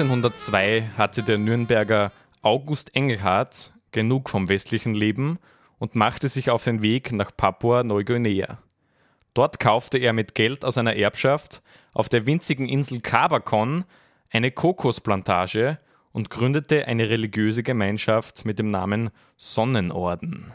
[0.00, 5.40] 1902 hatte der Nürnberger August Engelhardt genug vom westlichen Leben
[5.80, 8.58] und machte sich auf den Weg nach Papua-Neuguinea.
[9.34, 11.62] Dort kaufte er mit Geld aus einer Erbschaft
[11.94, 13.84] auf der winzigen Insel Kabakon
[14.30, 15.78] eine Kokosplantage
[16.12, 20.52] und gründete eine religiöse Gemeinschaft mit dem Namen Sonnenorden.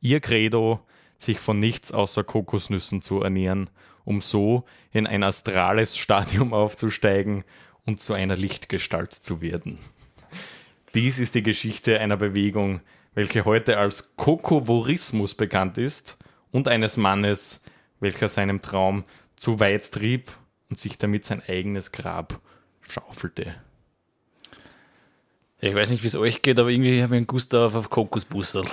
[0.00, 0.80] Ihr Credo,
[1.18, 3.70] sich von nichts außer Kokosnüssen zu ernähren,
[4.04, 7.44] um so in ein astrales Stadium aufzusteigen
[7.86, 9.78] und zu einer Lichtgestalt zu werden.
[10.94, 12.80] Dies ist die Geschichte einer Bewegung,
[13.14, 16.18] welche heute als Kokovorismus bekannt ist
[16.50, 17.64] und eines Mannes,
[18.00, 19.04] welcher seinem Traum
[19.36, 20.30] zu weit trieb
[20.70, 22.40] und sich damit sein eigenes Grab
[22.80, 23.54] schaufelte.
[25.60, 28.66] Ich weiß nicht, wie es euch geht, aber irgendwie habe ich einen Gustav auf Kokosbusserl.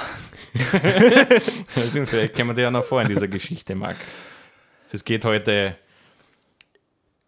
[1.90, 3.96] Stimmt, vielleicht kommen wir dir ja noch vor in dieser Geschichte, Marc.
[4.92, 5.78] Es geht heute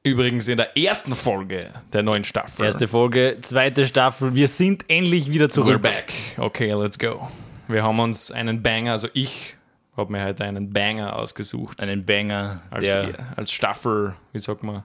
[0.04, 2.66] übrigens in der ersten Folge der neuen Staffel.
[2.66, 4.34] Erste Folge, zweite Staffel.
[4.34, 5.82] Wir sind endlich wieder We're zurück.
[5.82, 6.14] back.
[6.38, 7.30] Okay, let's go.
[7.68, 9.56] Wir haben uns einen Banger, also ich
[9.96, 11.82] habe mir heute einen Banger ausgesucht.
[11.82, 12.90] Einen Banger, als,
[13.36, 14.84] als Staffel, wie sagt man,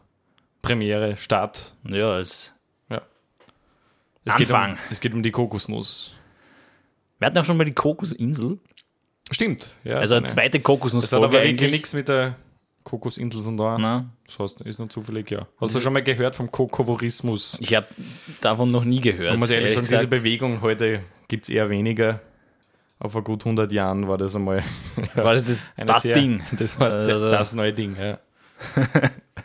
[0.63, 1.75] Premiere, Start.
[1.85, 2.53] ja, als
[2.89, 3.01] Ja.
[4.25, 4.73] Es Geht Anfang.
[4.73, 6.13] um, es geht um die Kokosnuss.
[7.19, 8.59] Wir hatten auch schon mal die Kokosinsel.
[9.31, 9.79] Stimmt.
[9.85, 11.73] Ja, Also eine zweite Das hat aber wirklich eigentlich.
[11.73, 12.37] nichts mit der
[12.87, 13.77] Kokosinsel zu tun.
[13.81, 15.47] Na, Das heißt, ist nur zufällig, ja.
[15.61, 17.59] Hast du schon mal gehört vom Kokovorismus?
[17.61, 17.87] ich habe
[18.41, 19.31] davon noch nie gehört.
[19.31, 20.03] Man muss ehrlich sagen, gesagt.
[20.03, 22.21] diese Bewegung heute gibt es eher weniger.
[22.99, 24.63] Aber vor gut 100 Jahren war das einmal
[25.15, 26.41] War das das, das sehr- Ding?
[26.57, 28.19] Das war Also- das, das neue Ding, ja.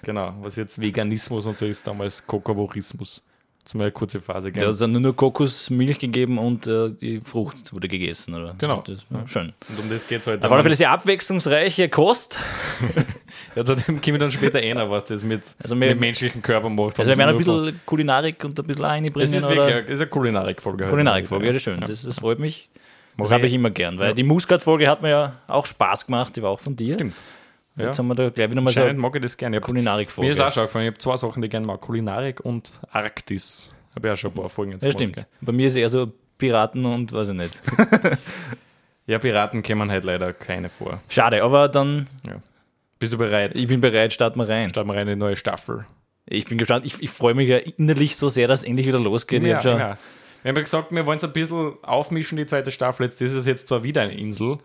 [0.04, 3.22] genau, was jetzt Veganismus und so ist, damals Kokovorismus.
[3.74, 7.88] Mal eine kurze Phase Da hat es nur Kokosmilch gegeben und äh, die Frucht wurde
[7.88, 8.56] gegessen, oder?
[8.58, 8.84] Genau.
[8.86, 9.54] Das war schön.
[9.70, 10.44] Und um das geht es heute.
[10.46, 12.40] Auf alle Fälle sehr abwechslungsreiche Kost.
[13.56, 16.42] Ja, zu dem kommen wir dann später einer, was das mit, Also wir- mit menschlichen
[16.42, 17.00] Körper macht.
[17.00, 19.34] Also wir Haben werden ein nur von- bisschen Kulinarik und ein bisschen Es einbringen.
[19.34, 19.56] ist oder?
[19.56, 20.88] wirklich es ist eine Kulinarik-Folge.
[20.88, 21.80] Kulinarik-Folge, ja, das ist schön.
[21.82, 22.70] Das, das freut mich.
[23.18, 26.42] Das habe ich- immer gern, weil die Muskat-Folge hat mir ja auch Spaß gemacht, die
[26.42, 26.94] war auch von dir.
[26.96, 27.16] Stimmt.
[27.78, 28.04] Jetzt Ja.
[28.04, 29.58] haben wir da gleich wieder mal so Anscheinend eine mag ich das gerne.
[29.58, 30.32] Ich hab- Mir Kulinarik-Folge.
[30.32, 31.80] ist auch schon aufgefallen, ich habe zwei Sachen, die ich gerne mag.
[31.82, 33.74] Kulinarik und Arktis.
[33.96, 35.28] Habe ich auch schon ein paar Folgen jetzt Ja, stimmt.
[35.42, 37.62] Bei mir ist eher so Piraten und weiß ich nicht.
[37.78, 38.18] gell.
[39.08, 41.02] Ja, Piraten kommen halt leider keine vor.
[41.10, 42.08] Schade, aber dann,
[43.00, 43.58] Bist du bereit?
[43.58, 44.70] ich bin bereit, starten wir rein.
[44.70, 45.86] Starten wir rein in die neue Staffel.
[46.28, 46.86] Ich bin gespannt.
[46.86, 49.42] Ich, ich freue mich ja innerlich so sehr, dass es endlich wieder losgeht.
[49.42, 49.98] schon, ja.
[50.44, 53.06] Wir haben ja gesagt, wir wollen es ein bisschen aufmischen, die zweite Staffel.
[53.06, 54.60] Jetzt ist es jetzt zwar wieder eine Insel,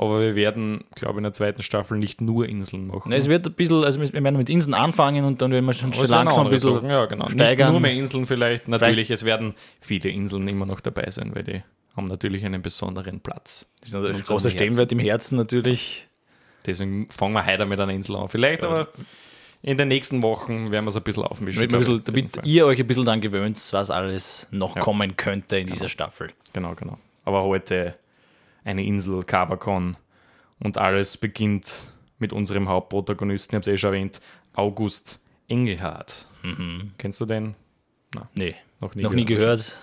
[0.00, 3.12] aber wir werden, glaube ich, in der zweiten Staffel nicht nur Inseln machen.
[3.12, 5.92] Es wird ein bisschen, also wir werden mit Inseln anfangen und dann werden wir schon
[5.92, 7.28] es langsam ein bisschen ja, genau.
[7.28, 7.66] steigern.
[7.66, 8.66] Nicht nur mehr Inseln vielleicht.
[8.66, 11.62] Natürlich, es werden viele Inseln immer noch dabei sein, weil die
[11.94, 13.66] haben natürlich einen besonderen Platz.
[13.80, 14.48] Das ist natürlich ein großer.
[14.48, 16.06] Stellenwert im Herzen natürlich.
[16.64, 18.28] Deswegen fangen wir heute mit einer Insel an.
[18.28, 18.88] Vielleicht aber
[19.60, 21.62] in den nächsten Wochen werden wir es ein bisschen aufmischen.
[21.62, 24.82] Ein bisschen, damit ihr euch ein bisschen dann gewöhnt, was alles noch Ja.
[24.82, 26.28] kommen könnte in dieser Staffel.
[26.54, 26.96] Genau, genau.
[27.26, 27.92] Aber heute
[28.64, 29.96] eine Insel, Kabakon.
[30.58, 34.20] Und alles beginnt mit unserem Hauptprotagonisten, ich habe es eh schon erwähnt,
[34.54, 36.26] August Engelhardt.
[36.98, 37.54] Kennst du den?
[38.34, 39.78] Nee, Noch nie noch nie gehört.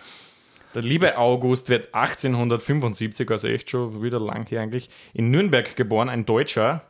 [0.75, 6.09] Der liebe August wird 1875, also echt schon wieder lang hier eigentlich, in Nürnberg geboren,
[6.09, 6.83] ein Deutscher.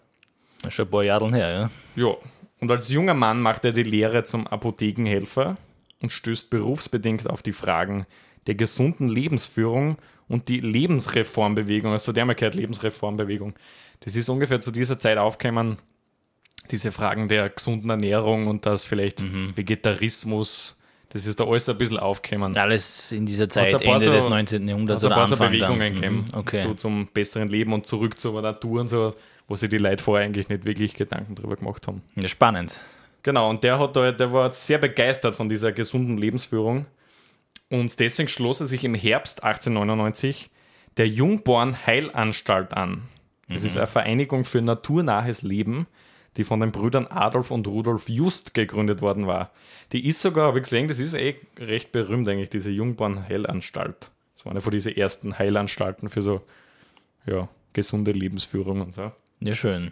[0.62, 2.04] Das ist schon ein paar Jahre her, ja.
[2.08, 2.16] Ja,
[2.60, 5.58] und als junger Mann macht er die Lehre zum Apothekenhelfer
[6.02, 8.06] und stößt berufsbedingt auf die Fragen
[8.48, 9.98] der gesunden Lebensführung
[10.30, 11.92] und die Lebensreformbewegung.
[11.92, 13.54] Also der gehört, Lebensreformbewegung.
[14.02, 15.78] Das ist ungefähr zu dieser Zeit aufgekommen,
[16.72, 19.24] diese Fragen der gesunden Ernährung und das vielleicht
[19.56, 20.76] Vegetarismus.
[21.10, 22.58] Das ist da alles ein bisschen aufgekommen.
[22.58, 24.68] Alles in dieser Zeit, paar Ende so- des 19.
[24.68, 25.96] Jahrhunderts Also oder paar Anfang Bewegungen dann.
[25.96, 26.58] gegeben, Mhm, Okay.
[26.58, 29.16] so zum besseren Leben und zurück zur Natur und so,
[29.48, 32.02] wo sich die Leute vorher eigentlich nicht wirklich Gedanken drüber gemacht haben.
[32.16, 32.82] Ja, spannend.
[33.24, 36.86] Genau, und der, hat da, der war sehr begeistert von dieser gesunden Lebensführung.
[37.70, 40.50] Und deswegen schloss er sich im Herbst 1899
[40.98, 43.10] der Jungborn Heilanstalt an.
[43.50, 45.88] Das ist eine Vereinigung für naturnahes Leben,
[46.36, 49.52] die von den Brüdern Adolf und Rudolf Just gegründet worden war.
[49.92, 54.12] Die ist sogar, habe ich gesehen, das ist eh recht berühmt eigentlich, diese Jungborn Heilanstalt.
[54.36, 56.42] Das war eine von diesen ersten Heilanstalten für so
[57.26, 59.12] ja, gesunde Lebensführung und so.
[59.40, 59.92] Ja, schön.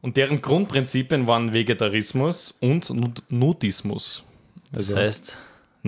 [0.00, 4.24] Und deren Grundprinzipien waren Vegetarismus und Nud- Nudismus.
[4.72, 5.38] Das Also heißt,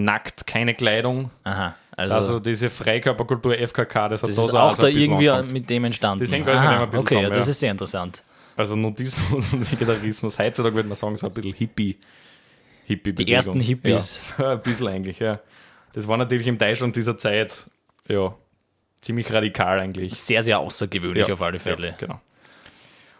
[0.04, 1.30] nackt, keine Kleidung.
[1.44, 4.88] aha, also, Also diese Freikörperkultur FKK, das hat das da ist so auch so da
[4.88, 5.52] irgendwie angefangen.
[5.52, 6.24] mit dem entstanden.
[6.24, 7.50] Das hängt alles mit dem Aha, ein bisschen okay, ja, zusammen, das ja.
[7.50, 8.22] ist sehr interessant.
[8.56, 10.38] Also Nudismus und Vegetarismus.
[10.38, 11.96] Heutzutage würde man sagen, so ein bisschen Hippie.
[12.86, 14.32] Hippie Die ersten Hippies.
[14.38, 15.40] Ja, ein bisschen eigentlich, ja.
[15.92, 17.68] Das war natürlich im Deutschland dieser Zeit,
[18.08, 18.34] ja,
[19.00, 20.14] ziemlich radikal eigentlich.
[20.14, 21.88] Sehr, sehr außergewöhnlich Ja, auf alle Fälle.
[21.88, 22.20] Ja, genau.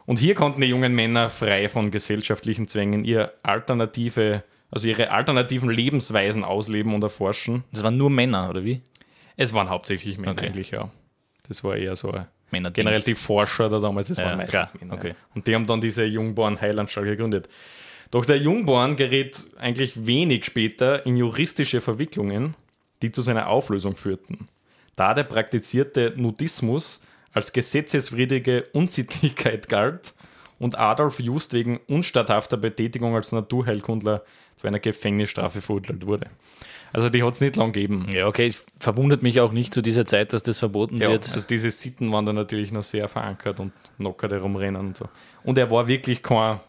[0.06, 5.70] Und hier konnten die jungen Männer frei von gesellschaftlichen Zwängen ihre alternative also ihre alternativen
[5.70, 7.64] Lebensweisen ausleben und erforschen.
[7.72, 8.82] Das waren nur Männer, oder wie?
[9.36, 10.46] Es waren hauptsächlich Männer Okay.
[10.46, 10.90] eigentlich, ja.
[11.48, 14.50] Das war eher so ein Männer generell die Forscher da damals, das Ja, waren meistens
[14.52, 14.94] klar, Männer.
[14.94, 15.14] okay.
[15.34, 17.48] Und die haben dann diese Jungborn-Heilanstalt gegründet.
[18.10, 22.54] Doch der Jungborn gerät eigentlich wenig später in juristische Verwicklungen,
[23.02, 24.48] die zu seiner Auflösung führten.
[24.96, 30.14] Da der praktizierte Nudismus als gesetzeswidrige Unsittlichkeit galt
[30.58, 34.24] und Adolf Just wegen unstatthafter Betätigung als Naturheilkundler
[34.58, 36.26] zu einer Gefängnisstrafe verurteilt wurde.
[36.92, 38.06] Also die hat es nicht lang gegeben.
[38.12, 41.30] Ja, okay, es verwundert mich auch nicht zu dieser Zeit, dass das verboten Ja, wird.
[41.32, 45.08] also diese Sitten waren da natürlich noch sehr verankert und locker herumrennen und so.
[45.44, 46.60] Und er war wirklich kein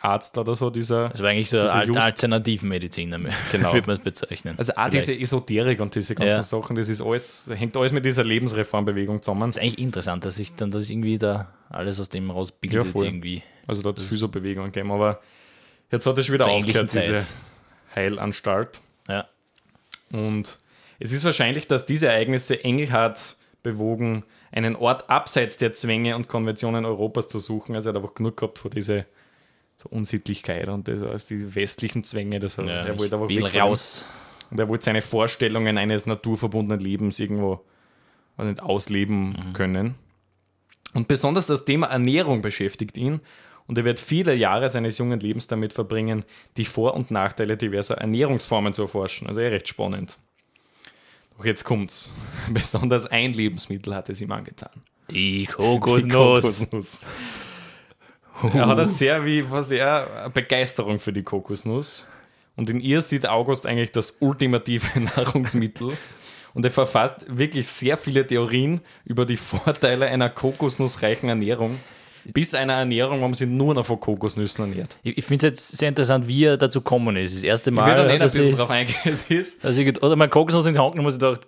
[0.00, 1.08] Arzt oder so, dieser.
[1.08, 3.18] Das war eigentlich so just- Alternativmediziner,
[3.52, 3.72] Genau.
[3.72, 4.54] würde man es bezeichnen.
[4.58, 4.94] Also auch Vielleicht.
[5.08, 6.42] diese Esoterik und diese ganzen Ja.
[6.42, 9.50] Sachen, das ist alles, hängt alles mit dieser Lebensreformbewegung zusammen.
[9.50, 13.42] ist eigentlich interessant, dass sich dann das irgendwie da alles aus dem rausbildet Ja, irgendwie.
[13.66, 15.20] Also da hat es viel so Bewegungen gegeben, aber
[15.90, 17.24] jetzt hat es wieder aufgehört, diese.
[17.94, 18.80] Heilanstalt.
[19.08, 19.28] Ja.
[20.12, 20.58] Und
[20.98, 26.84] es ist wahrscheinlich, dass diese Ereignisse Engelhardt bewogen, einen Ort abseits der Zwänge und Konventionen
[26.84, 27.74] Europas zu suchen.
[27.74, 29.06] Also er hat einfach genug gehabt vor diese
[29.76, 32.38] so Unsittlichkeit und das, also die westlichen Zwänge.
[32.38, 34.04] Das Ja, er wollte ich will raus.
[34.50, 37.64] Und er wollte seine Vorstellungen eines naturverbundenen Lebens irgendwo
[38.38, 39.52] nicht ausleben Mhm.
[39.52, 39.94] können.
[40.92, 43.20] Und besonders das Thema Ernährung beschäftigt ihn.
[43.66, 46.24] Und er wird viele Jahre seines jungen Lebens damit verbringen,
[46.56, 49.26] die Vor- und Nachteile diverser Ernährungsformen zu erforschen.
[49.26, 50.18] Also eh recht spannend.
[51.38, 52.12] Doch jetzt kommt's.
[52.50, 54.70] Besonders ein Lebensmittel hat es ihm angetan.
[55.10, 56.42] Die Die Kokosnuss.
[56.42, 57.06] Kokosnuss.
[58.42, 62.06] Er hat eine sehr wie, was er, Begeisterung für die Kokosnuss.
[62.56, 65.96] Und in ihr sieht August eigentlich das ultimative Nahrungsmittel.
[66.52, 71.78] Und er verfasst wirklich sehr viele Theorien über die Vorteile einer kokosnussreichen Ernährung.
[72.32, 74.96] Bis einer Ernährung, wo man sich nur noch von Kokosnüssen ernährt.
[75.02, 77.34] Ich, ich finde es jetzt sehr interessant, wie er dazu gekommen ist.
[77.36, 79.64] Das erste Ich Mal, will da nicht ein dass bisschen ich, drauf eingehen, es ist.
[79.64, 81.46] ich, oder mein Kokosnuss in die Hand genommen und ich gedacht,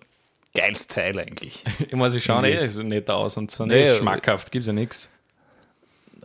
[0.55, 1.63] geiles Teil eigentlich.
[1.89, 5.11] Ich muss ich schauen, eh, ist nett aus und so Nee, schmackhaft, gibt's ja nichts.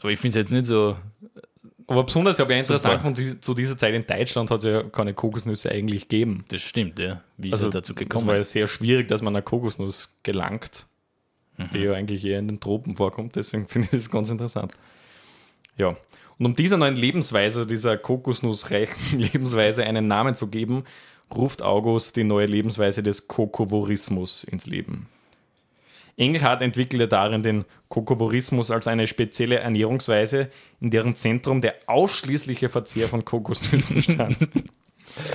[0.02, 0.98] Aber ich finde es jetzt nicht so.
[1.88, 5.14] Aber besonders ja interessant von dies- zu dieser Zeit in Deutschland hat es ja keine
[5.14, 6.46] Kokosnüsse eigentlich gegeben.
[6.50, 7.22] Das stimmt, ja.
[7.38, 8.30] Wie ist Also er dazu Es war gekommen?
[8.30, 10.86] ja sehr schwierig, dass man eine Kokosnuss gelangt,
[11.70, 11.84] die Mhm.
[11.84, 13.36] ja eigentlich eher in den Tropen vorkommt.
[13.36, 14.74] Deswegen finde ich das ganz interessant.
[15.78, 15.96] Ja.
[16.38, 20.86] Und um dieser neuen Lebensweise, dieser kokosnussreichen Lebensweise einen Namen zu geben,
[21.34, 25.08] ruft August die neue Lebensweise des Kokovorismus ins Leben.
[26.18, 30.50] Engelhardt entwickelte darin den Kokovorismus als eine spezielle Ernährungsweise,
[30.82, 34.38] in deren Zentrum der ausschließliche Verzehr von Kokosnüssen stand.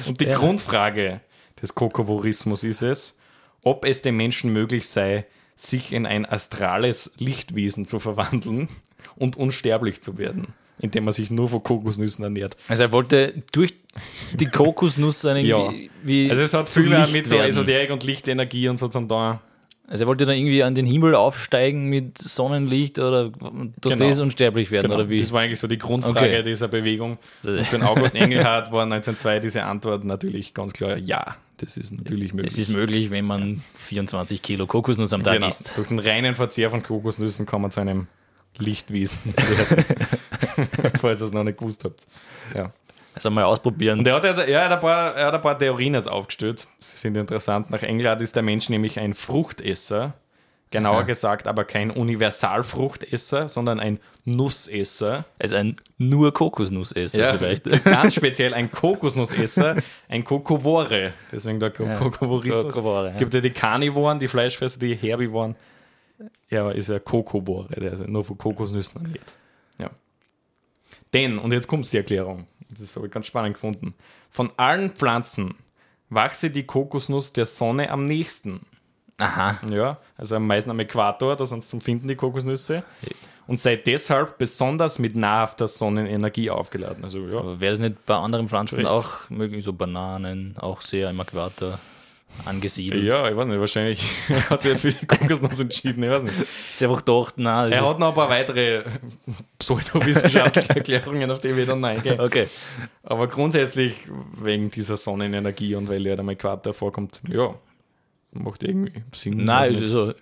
[0.07, 0.37] Und die Ja.
[0.39, 1.21] Grundfrage
[1.61, 3.19] des Kokovorismus ist es,
[3.63, 5.25] ob es dem Menschen möglich sei,
[5.57, 8.69] sich in ein astrales Lichtwesen zu verwandeln
[9.17, 10.49] und unsterblich zu werden,
[10.79, 12.57] indem er sich nur von Kokosnüssen ernährt.
[12.69, 13.75] Also er wollte durch
[14.35, 15.73] die Kokosnuss einen Ja.
[16.05, 17.37] wie Also es hat viel mehr mit so.
[17.39, 19.41] Esoterik und Lichtenergie und so zum da.
[19.89, 24.09] Also er wollte dann irgendwie an den Himmel aufsteigen mit Sonnenlicht oder durch Genau.
[24.09, 24.97] das unsterblich werden Genau.
[24.97, 25.17] oder wie?
[25.19, 26.43] Das war eigentlich so die Grundfrage Okay.
[26.43, 27.19] dieser Bewegung.
[27.47, 32.35] Und für August Engelhardt war 1902 diese Antwort natürlich ganz klar, ja, das ist natürlich
[32.35, 32.53] möglich.
[32.53, 35.49] es ist möglich, wenn man 24 Kilo Kokosnuss am Tag genau.
[35.49, 35.77] isst.
[35.77, 38.09] Durch den reinen Verzehr von Kokosnüssen kann man zu einem
[38.59, 39.85] Lichtwesen werden.
[41.01, 42.05] Falls ihr es noch nicht gewusst habt.
[42.55, 42.73] Ja.
[43.15, 44.01] Also mal ausprobieren.
[44.01, 46.67] Und er hat, also, er, hat ein paar, er hat ein paar Theorien jetzt aufgestellt.
[46.79, 47.71] Das finde ich interessant.
[47.71, 50.13] Nach Engelhardt ist der Mensch nämlich ein Fruchtesser.
[50.77, 51.03] Genauer Aha.
[51.05, 55.25] gesagt, aber kein Universalfruchtesser, sondern ein Nussesser.
[55.39, 57.65] Also ein nur Kokosnussesser vielleicht.
[57.85, 59.77] Ganz speziell ein Kokosnussesser,
[60.11, 61.15] ein Kokovore.
[61.33, 62.75] Deswegen der Ko Kokovorismus.
[62.75, 63.17] Kokovore, ja.
[63.17, 65.57] Gibt ja die Carnivoren, die Fleischfresser, die Herbivoren.
[66.51, 69.35] Ja, aber ist ja Kokobore, der ist ja nur von Kokosnüssen ernährt.
[69.79, 69.91] Ja.
[71.15, 73.95] Denn, und jetzt kommt die Erklärung, das habe ich ganz spannend gefunden,
[74.31, 75.55] von allen Pflanzen
[76.11, 78.67] wachse die Kokosnuss der Sonne am nächsten.
[79.19, 79.59] Aha.
[79.71, 82.83] Ja, also am meisten am Äquator, da sonst zum Finden die Kokosnüsse.
[83.47, 87.05] Und sei deshalb besonders mit nahrhafter Sonnenenergie aufgeladen.
[87.05, 88.89] Also ja, Aber wäre es nicht bei anderen Pflanzen Recht.
[88.89, 91.79] auch möglich, so Bananen, auch sehr im Äquator
[92.45, 93.05] angesiedelt?
[93.05, 94.03] ja, ich weiß nicht, wahrscheinlich
[94.51, 96.35] hat sich halt für die Kokosnuss entschieden, ich weiß nicht.
[96.73, 98.83] Jetzt einfach gedacht, das Er hat noch ein paar weitere
[99.61, 102.21] pseudowissenschaftliche Erklärungen, auf die wir dann eingehen.
[102.21, 102.49] okay.
[103.05, 104.09] Aber grundsätzlich
[104.43, 107.55] wegen dieser Sonnenenergie und weil er halt am Äquator vorkommt, ja,
[108.43, 109.39] macht irgendwie Sinn.
[109.39, 109.91] Nein, also, nicht.
[109.91, 110.13] so,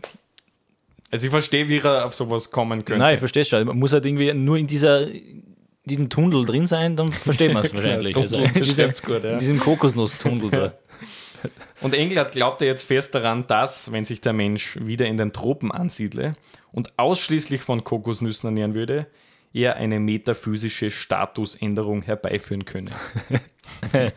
[1.10, 3.02] also ich verstehe, wie er auf sowas kommen könnte.
[3.02, 3.66] nein, ich verstehe schon.
[3.66, 5.06] Man muss halt irgendwie nur in dieser
[5.84, 8.16] diesem Tunnel drin sein, dann versteht man es wahrscheinlich.
[8.16, 9.32] Also, Tunnel in, diesem, gut, ja.
[9.32, 10.72] in diesem Kokosnuss-Tunnel da.
[11.82, 15.70] Und Engelhardt glaubte jetzt fest daran, dass, wenn sich der Mensch wieder in den Tropen
[15.70, 16.36] ansiedle
[16.72, 19.06] und ausschließlich von Kokosnüssen ernähren würde,
[19.52, 22.90] er eine metaphysische Statusänderung herbeiführen könne.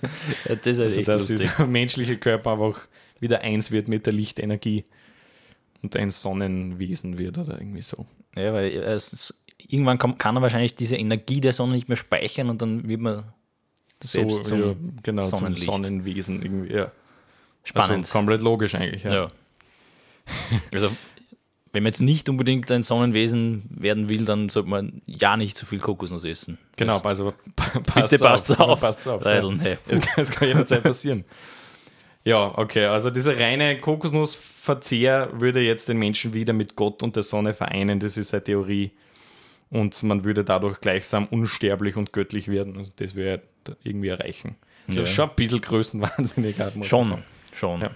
[0.46, 1.52] Das ist Also, echt dass lustig.
[1.58, 2.88] der menschliche Körper einfach
[3.20, 4.86] wieder eins wird mit der Lichtenergie
[5.82, 8.06] und ein Sonnenwesen wird oder irgendwie so.
[8.36, 12.50] Ja, weil es, irgendwann kann, kann er wahrscheinlich diese Energie der Sonne nicht mehr speichern
[12.50, 13.24] und dann wird man
[14.02, 15.66] selbst so, zum ja, genau, Sonnenlicht.
[15.66, 16.74] zum Sonnenwesen irgendwie.
[16.74, 16.92] Ja.
[17.64, 18.06] spannend.
[18.06, 19.04] Also komplett logisch eigentlich.
[19.04, 19.14] Ja.
[19.14, 19.32] ja.
[20.74, 20.92] Also,
[21.72, 25.66] wenn man jetzt nicht unbedingt ein Sonnenwesen werden will, dann sollte man ja nicht zu
[25.66, 26.58] viel Kokosnuss essen.
[26.76, 28.60] Genau, also pa- Bitte passt auf.
[28.60, 28.82] auf.
[28.82, 29.32] Passt auf ja.
[29.32, 29.78] Reideln, hey.
[29.88, 31.24] Es kann, es kann jederzeit passieren.
[32.28, 37.24] Ja, okay, also dieser reine Kokosnussverzehr würde jetzt den Menschen wieder mit Gott und der
[37.24, 38.92] Sonne vereinen, das ist seine Theorie.
[39.70, 42.78] Und man würde dadurch gleichsam unsterblich und göttlich werden.
[42.78, 43.42] Also das wäre
[43.84, 44.56] irgendwie erreichen.
[44.88, 45.16] Das ist Ja.
[45.16, 46.60] schon ein bisschen größenwahnsinnig.
[46.60, 47.24] hat Schon, sagen.
[47.54, 47.82] schon.
[47.82, 47.92] Ja.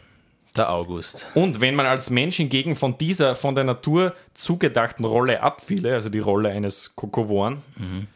[0.58, 1.28] Der August.
[1.34, 6.10] Und wenn man als Mensch hingegen von dieser von der Natur zugedachten Rolle abfiele, also
[6.10, 8.08] die Rolle eines Kokovoren, Mhm.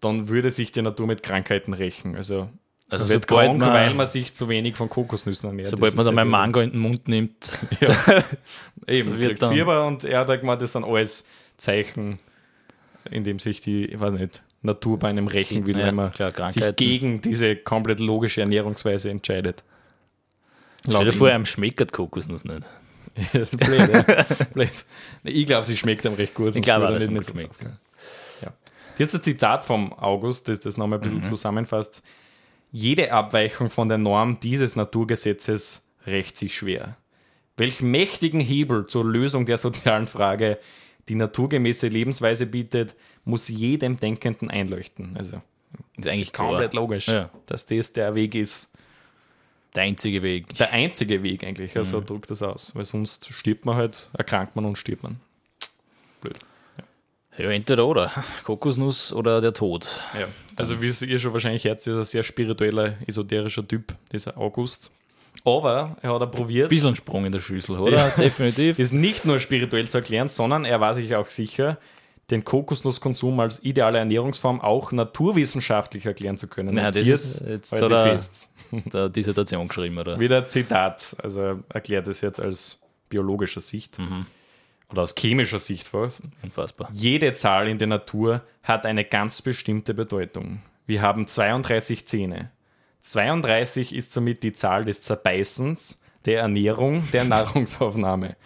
[0.00, 2.14] dann würde sich die Natur mit Krankheiten rächen.
[2.14, 2.48] Also,
[2.90, 5.68] Also man wird krank, man- weil man sich zu wenig von Kokosnüssen ernährt.
[5.68, 7.58] Sobald Das man dann mal Mango in den Mund nimmt,
[8.86, 12.18] Eben, wird dann- Fieber und er hat gemeint, das sind alles Zeichen,
[13.10, 16.12] in dem sich die, ich weiß nicht, Natur bei einem rächen will, Ja, wenn man
[16.12, 19.62] klar, sich gegen diese komplett logische Ernährungsweise entscheidet.
[20.86, 22.62] stell dir vor, einem schmeckt Kokosnuss nicht.
[23.32, 24.24] das ist blöd, ja.
[24.52, 24.70] blöd.
[25.24, 26.52] Ich glaube, sie schmeckt ihm recht gut.
[26.52, 27.78] sonst glaube dass nicht so schmeckt, sagen.
[28.42, 28.52] Ja.
[28.98, 31.14] Jetzt ein Zitat vom August, das das nochmal ein Mhm.
[31.14, 32.02] bisschen zusammenfasst.
[32.72, 36.96] Jede Abweichung von der Norm dieses Naturgesetzes rächt sich schwer.
[37.56, 40.58] Welch mächtigen Hebel zur Lösung der sozialen Frage
[41.08, 45.16] die naturgemäße Lebensweise bietet, muss jedem Denkenden einleuchten.
[45.16, 45.42] Also
[45.96, 46.48] Das ist eigentlich klar.
[46.48, 47.30] komplett logisch, Ja.
[47.46, 48.76] dass das der Weg ist.
[49.74, 50.54] Der einzige Weg.
[50.54, 51.78] Der einzige Weg eigentlich, Mhm.
[51.78, 52.74] also drückt das aus.
[52.74, 55.20] Weil sonst stirbt man halt, erkrankt man und stirbt man.
[56.20, 56.38] Blöd.
[57.42, 58.10] Ja, entweder oder.
[58.44, 59.86] Kokosnuss oder der Tod.
[60.18, 60.26] Ja.
[60.56, 64.36] Also wie es ihr schon wahrscheinlich hört, ist er ein sehr spiritueller, esoterischer Typ, dieser
[64.36, 64.90] August.
[65.44, 67.96] Aber er hat er probiert, Bisschen Sprung in der Schüssel, oder?
[67.96, 68.08] Ja.
[68.10, 68.78] Definitiv.
[68.78, 71.78] ist nicht nur spirituell zu erklären, sondern er war sich auch sicher,
[72.30, 76.76] den Kokosnusskonsum als ideale Ernährungsform auch naturwissenschaftlich erklären zu können.
[76.76, 78.48] Ja, Und das jetzt ist jetzt hat er- fest.
[78.92, 80.20] Der Dissertation geschrieben, oder?
[80.20, 81.16] Wieder Zitat.
[81.20, 84.26] Also er erklärt es jetzt als biologischer Sicht Mhm.
[84.90, 86.22] Oder aus chemischer Sicht fast.
[86.42, 86.90] Unfassbar.
[86.92, 90.62] Jede Zahl in der Natur hat eine ganz bestimmte Bedeutung.
[90.86, 92.50] Wir haben 32 Zähne.
[93.02, 98.36] 32 ist somit die Zahl des Zerbeißens, der Ernährung, der Nahrungsaufnahme.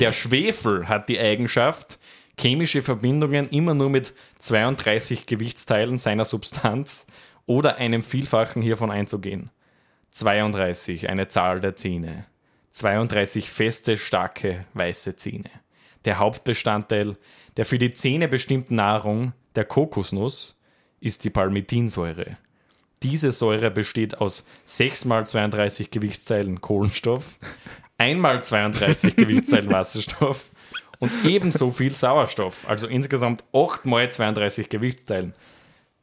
[0.00, 1.98] Der Schwefel hat die Eigenschaft,
[2.38, 7.06] chemische Verbindungen immer nur mit 32 Gewichtsteilen seiner Substanz
[7.46, 9.50] oder einem Vielfachen hiervon einzugehen.
[10.10, 12.26] 32, eine Zahl der Zähne.
[12.72, 15.50] 32 feste, starke, weiße Zähne.
[16.04, 17.16] Der Hauptbestandteil
[17.56, 20.58] der für die Zähne bestimmten Nahrung, der Kokosnuss,
[21.00, 22.36] ist die Palmitinsäure.
[23.02, 27.38] Diese Säure besteht aus 6 mal 32 Gewichtsteilen Kohlenstoff,
[27.98, 30.50] 1 mal 32 Gewichtsteilen Wasserstoff
[30.98, 35.34] und ebenso viel Sauerstoff, also insgesamt 8 mal 32 Gewichtsteilen.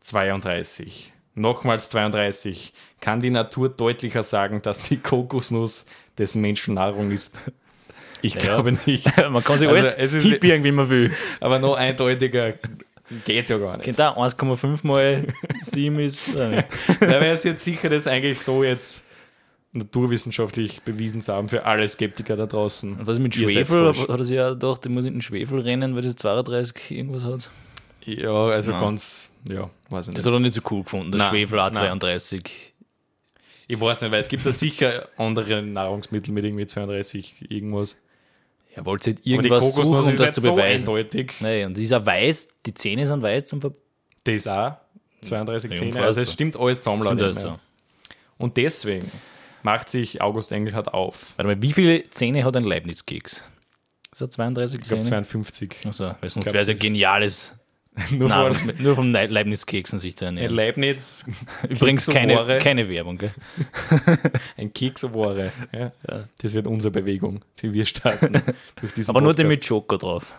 [0.01, 1.13] 32.
[1.33, 2.73] Nochmals 32.
[2.99, 5.85] Kann die Natur deutlicher sagen, dass die Kokosnuss
[6.17, 7.41] des Menschen Nahrung ist?
[8.21, 9.05] Ich glaube nicht.
[9.29, 11.11] Man kann sich Also, alles es ist- hinbiegen, wie man will.
[11.39, 12.53] Aber noch eindeutiger
[13.25, 13.85] geht's ja gar nicht.
[13.85, 15.25] Kennt da 1,5 mal
[15.61, 16.19] 7 ist.
[16.35, 16.63] Da
[16.99, 19.03] wäre es jetzt sicher, das eigentlich so jetzt
[19.73, 22.93] naturwissenschaftlich bewiesen zu haben für alle Skeptiker da draußen.
[22.99, 23.93] Und was ist mit Ihr Schwefel?
[23.93, 27.23] Hat er sich ja gedacht, der muss in den Schwefel rennen, weil das 32 irgendwas
[27.23, 27.49] hat.
[28.03, 28.81] Ja, also Nein.
[28.81, 30.25] ganz, ja, weiß ich Das nicht.
[30.25, 31.99] hat er nicht so cool gefunden, der Nein, Schwefel nein.
[31.99, 32.41] A32.
[33.67, 37.95] Ich weiß nicht, weil es gibt da sicher andere Nahrungsmittel mit irgendwie 32 irgendwas.
[38.73, 40.83] Er wollte halt irgendwas suchen, Kokosnuss um ist das zu so beweisen.
[40.87, 41.33] eindeutig.
[41.41, 43.73] Nee, und dieser weiß, die Zähne sind weiß zum Ver
[44.23, 44.77] Das auch.
[45.21, 46.01] 32 Ja, Zähne.
[46.03, 47.03] Also es stimmt alles zusammen.
[47.03, 47.33] Stimmt ja.
[47.33, 47.59] so.
[48.37, 49.11] Und deswegen
[49.63, 51.33] macht sich August Engelhardt auf.
[51.37, 53.43] Warte mal, wie viele Zähne hat ein Leibniz-Keks?
[54.11, 55.09] Ist er 32 Ich glaube Zähne?
[55.23, 55.75] 52.
[55.85, 57.53] Achso, weil sonst wäre es ja geniales,
[58.11, 60.55] Nur von Nahrungsmittel, nur vom Leib- Leibniz-Keksen sich zu ernähren.
[60.55, 61.25] Leibniz,
[61.67, 62.59] Übrigens Keks keine, Ware.
[62.59, 63.31] keine Werbung, gell?
[64.57, 65.51] ein Keksoware.
[65.73, 65.91] Ja,
[66.41, 68.35] Das wird unsere Bewegung, die wir starten.
[69.07, 69.49] Aber nur den Podcast.
[69.49, 70.33] mit Joker drauf.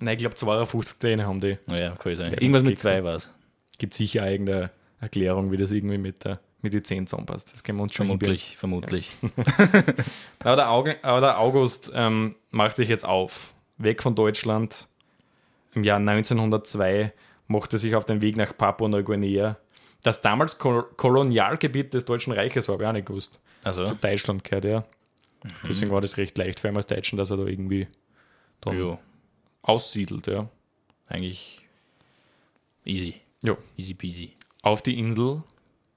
[0.00, 1.56] Nein, ich glaube 52 Zähne haben die.
[1.66, 2.32] Naja, kann sein.
[2.32, 3.30] Irgendwas mit zwei war es.
[3.78, 4.70] Gibt sicher irgendeine
[5.00, 7.52] Erklärung, wie das irgendwie mit der mit den zusammenpasst.
[7.52, 9.10] Das können wir uns schon Vermutlich, vermutlich.
[9.20, 9.44] hinbiegen.
[10.40, 13.54] Aber der, Auge, aber der August ähm, macht sich jetzt auf.
[13.78, 14.86] Weg von Deutschland.
[15.74, 17.12] Im Jahr 1902
[17.46, 19.56] macht er sich auf den Weg nach Papua-Neuguinea.
[20.02, 23.40] Das damals Kol Kolonialgebiet des Deutschen Reiches war, habe ich auch nicht gewusst.
[23.64, 24.82] Also, Zu Deutschland gehört, ja.
[25.66, 27.88] Deswegen war das recht leicht für ihn als Deutschen, dass er da irgendwie
[28.60, 28.98] dann
[29.62, 30.48] aussiedelt, ja.
[31.08, 31.62] eigentlich
[32.84, 33.14] Easy.
[33.42, 33.56] Ja.
[33.76, 34.32] Easy peasy.
[34.62, 35.42] Auf die Insel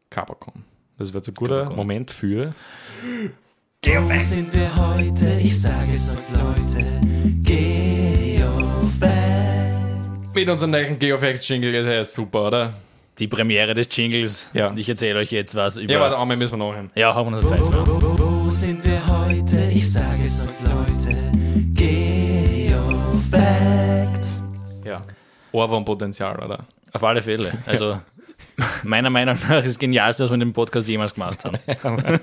[0.10, 0.64] Kabakon.
[0.98, 1.76] Das wird so ein guter Kabakon.
[1.76, 2.54] Moment für.
[3.84, 5.40] Wo sind wir heute?
[5.40, 7.00] Ich sage es euch, Leute.
[7.44, 9.35] Geofacts.
[10.36, 12.74] Mit unserem neuen Geofacts-Jingle, der ist super, oder?
[13.20, 14.50] Die Premiere des Jingles.
[14.54, 14.68] Ja.
[14.68, 15.94] Und ich erzähle euch jetzt was über.
[15.94, 16.90] Ja, warte, einmal müssen wir nachher.
[16.94, 17.62] ja, haben wir noch Zeit.
[17.62, 19.70] Wo sind wir heute?
[19.74, 21.32] Ich sage es euch, Leute.
[22.68, 24.44] Geofacts.
[24.84, 25.04] Ja.
[25.54, 26.66] Ohrwurmpotenzial, oder?
[26.92, 27.54] Auf alle Fälle.
[27.66, 28.02] Also,
[28.84, 31.58] meiner Meinung nach ist das Genialste, was wir in dem Podcast jemals gemacht haben.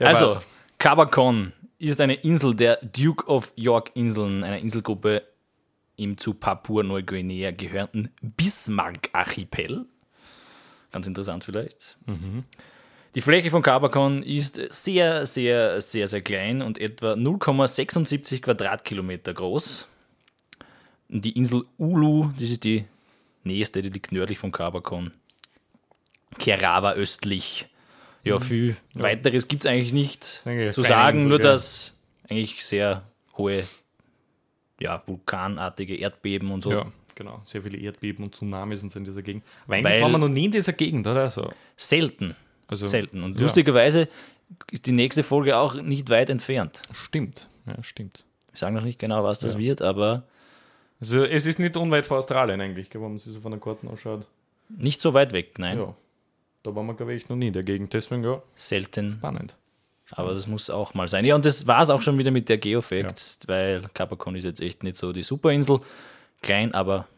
[0.00, 0.38] Ja, also.
[0.78, 5.22] Cabacon ist eine Insel der Duke of York Inseln, einer Inselgruppe
[5.96, 9.86] im zu Papua-Neuguinea gehörenden Bismarck-Archipel.
[10.92, 11.98] Ganz interessant vielleicht.
[13.14, 19.88] Die Fläche von Cabacon ist sehr, sehr, sehr, sehr klein und etwa 0,76 Quadratkilometer groß.
[21.08, 22.84] Die Insel Ulu, das ist die
[23.44, 25.12] nächste, die liegt nördlich von Cabacon.
[26.38, 27.68] Kerava östlich.
[28.22, 31.50] Ja, viel weiteres gibt es eigentlich nicht zu sagen, Insel, nur gell?
[31.50, 31.92] dass
[32.28, 33.04] eigentlich sehr
[33.38, 33.64] hohe,
[34.80, 36.70] ja, vulkanartige Erdbeben und so.
[36.70, 37.40] Ja, genau.
[37.44, 39.44] Sehr viele Erdbeben und Tsunamis so in dieser Gegend.
[39.66, 41.30] Aber eigentlich Weil- waren wir noch nie in dieser Gegend, oder?
[41.30, 41.50] So.
[41.76, 42.36] Selten.
[42.68, 43.22] Also, Selten.
[43.22, 43.42] Und ja.
[43.42, 44.08] lustigerweise
[44.70, 46.82] ist die nächste Folge auch nicht weit entfernt.
[46.92, 47.48] Stimmt.
[47.66, 48.24] Ja, stimmt.
[48.52, 49.58] Wir sagen noch nicht genau, was das Ja.
[49.58, 50.24] wird, aber
[51.00, 53.86] Also, es ist nicht unweit vor Australien eigentlich, wenn man sich so von der Karte
[53.88, 54.26] anschaut.
[54.68, 55.78] nicht so weit weg, nein.
[55.78, 55.94] Ja.
[56.62, 57.92] Da waren wir, glaube ich, noch nie in der Gegend.
[57.92, 59.16] Deswegen, ja, Selten.
[59.18, 59.54] spannend.
[60.12, 61.24] Aber das muss auch mal sein.
[61.24, 64.60] Ja, und das war es auch schon wieder mit der Geofacts, weil Capacon ist jetzt
[64.60, 65.80] echt nicht so die Superinsel.
[66.42, 67.08] Klein, aber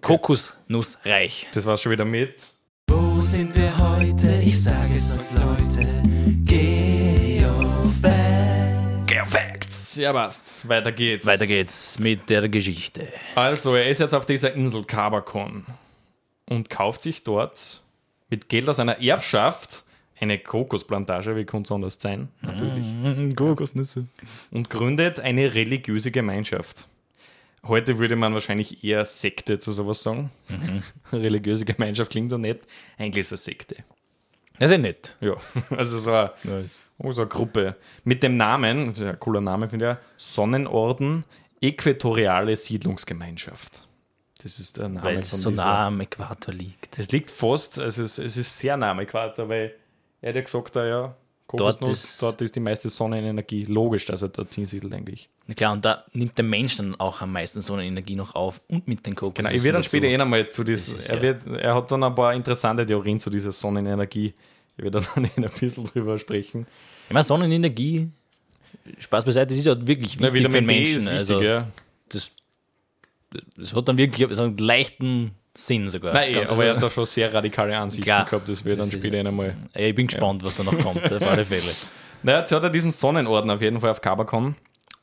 [0.00, 1.48] kokosnussreich.
[1.52, 2.42] Das war's schon wieder mit.
[2.88, 4.40] Wo sind wir heute?
[4.42, 6.02] Ich sage es euch, Leute.
[6.44, 8.02] Geofacts.
[9.06, 9.96] Geofacts.
[9.96, 10.66] Ja, passt.
[10.68, 11.26] Weiter geht's.
[11.26, 13.08] Weiter geht's mit der Geschichte.
[13.34, 15.66] Also, er ist jetzt auf dieser Insel Kabakon
[16.46, 17.82] und kauft sich dort
[18.30, 19.84] mit Geld aus einer Erbschaft
[20.22, 24.06] eine Kokosplantage, wie kann es anders sein, natürlich, Kokosnüsse.
[24.50, 26.88] und gründet eine religiöse Gemeinschaft.
[27.64, 30.30] Heute würde man wahrscheinlich eher Sekte zu sowas sagen.
[31.12, 32.62] religiöse Gemeinschaft klingt so nett.
[32.98, 33.76] Eigentlich ist es eine Sekte.
[34.58, 35.16] Das ist ja nett.
[35.20, 35.34] Ja,
[35.76, 40.24] also so eine, oh, so eine Gruppe mit dem Namen, ja, cooler Name finde ich,
[40.24, 41.24] Sonnenorden
[41.60, 43.86] Äquatoriale Siedlungsgemeinschaft.
[44.42, 46.98] Das ist der Name Weil es von so nah am Äquator liegt.
[46.98, 49.72] Es liegt fast, es ist, es ist sehr nah am Äquator, weil
[50.22, 51.14] er hat ja gesagt, da ja,
[51.54, 53.64] Dort ist- dort ist die meiste Sonnenenergie.
[53.66, 55.28] Logisch, dass er dort hinsiedelt eigentlich.
[55.46, 58.88] Na Klar, und da nimmt der Mensch dann auch am meisten Sonnenenergie noch auf und
[58.88, 59.44] mit den Kokosnüssen.
[59.50, 62.02] Genau, ich werde dann später eh nochmal zu diesem, er, ja- wird, er hat dann
[62.04, 64.32] ein paar interessante Theorien zu dieser Sonnenenergie.
[64.78, 66.66] Ich werde dann eh ein bisschen drüber sprechen.
[67.08, 68.08] Ich meine, Sonnenenergie,
[68.98, 70.94] Spaß beiseite, das ist ja wirklich wichtig Na, für den Menschen.
[70.96, 71.68] ist wichtig, also, ja.
[72.08, 72.32] das,
[73.58, 76.14] das hat dann wirklich so einen leichten Sinn sogar.
[76.14, 78.24] Nein, Also, aber er hat da schon sehr radikale Ansichten Klar.
[78.24, 79.56] gehabt, das wird dann ist später ja- einmal.
[79.74, 81.62] ja, ich bin gespannt, was da noch kommt, auf alle Fälle.
[82.24, 84.54] Naja, jetzt hat er diesen Sonnenorden auf jeden Fall auf Kabakon.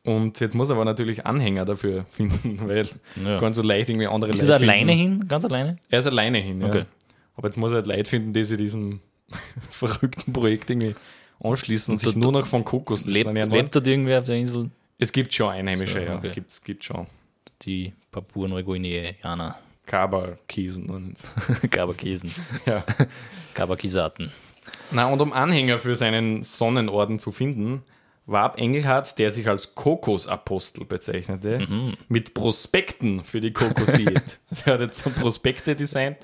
[0.05, 2.87] Und jetzt muss er aber natürlich Anhänger dafür finden, weil
[3.21, 3.37] Ja.
[3.39, 5.17] ganz so leicht irgendwie andere Ist er Leute da alleine finden.
[5.19, 5.27] hin?
[5.27, 5.77] Ganz alleine?
[5.89, 6.67] Er ist alleine hin, ja.
[6.67, 6.85] Okay.
[7.35, 9.01] Aber jetzt muss er halt Leute finden, die sich diesem
[9.69, 10.95] verrückten Projekt irgendwie
[11.43, 14.69] anschließen und, Und sich nur noch von Kokosnüssen Lebt, lebt dort irgendwer auf der Insel?
[14.97, 16.15] Es gibt schon Einheimische, So, ja.
[16.15, 16.31] okay.
[16.33, 17.05] Gibt's, gibt schon.
[17.63, 19.57] Die Papua-Neuguineaner.
[19.89, 21.15] Kaberkiesen und
[21.71, 22.31] Kabakesen.
[22.65, 22.83] ja.
[23.55, 24.31] Kabakisaten.
[24.91, 27.81] Na, und um Anhänger für seinen Sonnenorden zu finden,
[28.27, 31.97] warb Engelhardt, der sich als Kokosapostel bezeichnete, Mhm.
[32.07, 34.39] mit Prospekten für die Kokosdiät.
[34.49, 36.17] also er hat jetzt so Prospekte designt,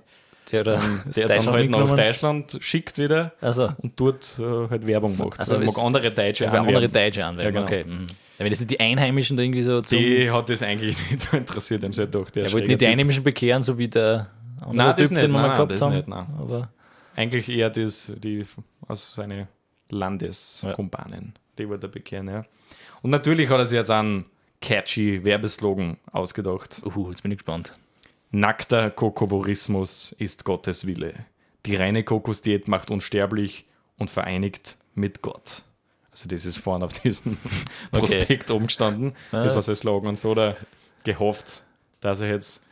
[0.51, 0.79] Der, da
[1.15, 5.39] der dann halt nach Deutschland schickt wieder Also, und dort äh, halt Werbung macht.
[5.39, 6.93] Also Also mag andere Deutsche aber andere anwerben.
[6.93, 7.55] Deutsche anwerben.
[7.55, 7.65] Ja, genau.
[7.65, 7.83] Okay.
[7.83, 8.07] Mhm.
[8.37, 9.81] Ja, wenn das sind die Einheimischen da irgendwie so.
[9.81, 12.85] Die hat das eigentlich nicht so interessiert, haben sie halt der er wollte nicht die.
[12.87, 14.29] Einheimischen bekehren, so wie der
[14.59, 15.95] andere Nein, das Typ, nicht, den wir nein, gehabt das haben.
[15.95, 16.25] nicht, nein.
[16.39, 16.69] Aber
[17.15, 18.45] Eigentlich eher das, die
[18.87, 19.47] aus seine
[19.89, 22.43] Landeskumpanen, die wollte er bekehren, ja.
[23.01, 24.25] Und natürlich hat er sich jetzt einen
[24.61, 26.81] catchy Werbeslogan ausgedacht.
[26.95, 27.73] uh, jetzt bin ich gespannt.
[28.35, 31.13] Nackter Kokovorismus ist Gottes Wille.
[31.65, 33.65] Die reine Kokosdiät macht unsterblich
[33.97, 35.63] und vereinigt mit Gott.
[36.11, 37.37] Also das ist vorne auf diesem
[37.91, 39.13] Prospekt oben gestanden.
[39.31, 40.57] Das war sein Slogan und so da
[41.05, 41.63] gehofft,
[42.01, 42.65] dass er jetzt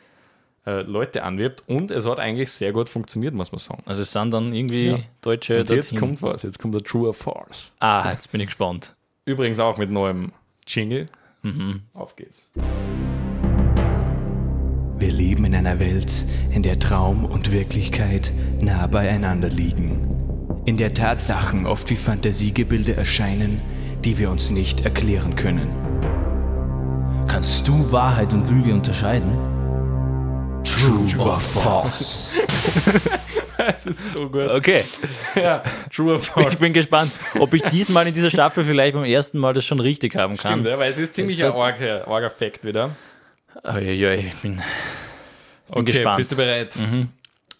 [0.66, 1.64] äh, Leute anwirbt.
[1.68, 3.84] Und es hat eigentlich sehr gut funktioniert, muss man sagen.
[3.86, 5.00] Also es sind dann irgendwie Ja.
[5.22, 7.72] Deutsche Und jetzt kommt was, jetzt kommt der True or False.
[7.80, 8.96] Ah, jetzt bin ich gespannt.
[9.24, 10.34] Übrigens auch mit neuem
[10.68, 11.06] Jingle.
[11.42, 11.84] Mhm.
[11.94, 12.52] Auf geht's.
[15.54, 20.64] In einer Welt, in der Traum und Wirklichkeit nah beieinander liegen.
[20.66, 23.62] In der Tatsachen oft wie Fantasiegebilde erscheinen,
[24.04, 25.70] die wir uns nicht erklären können.
[27.28, 29.32] Kannst du Wahrheit und Lüge unterscheiden?
[30.64, 32.36] True True or False.
[33.56, 34.50] Das ist so gut.
[34.50, 34.84] Okay,
[35.36, 35.62] Ja,
[35.94, 36.50] true or false.
[36.54, 39.80] ich bin gespannt, ob ich diesmal in dieser Staffel vielleicht beim ersten Mal das schon
[39.80, 40.54] richtig haben kann.
[40.54, 42.96] Stimmt, ja, weil es ist ziemlich Das ein arger, arger Fact wieder.
[43.64, 44.60] Uiuiui, ich bin,
[45.68, 46.16] bin Okay, gespannt.
[46.16, 46.18] Mhm.
[46.18, 46.74] bist du bereit?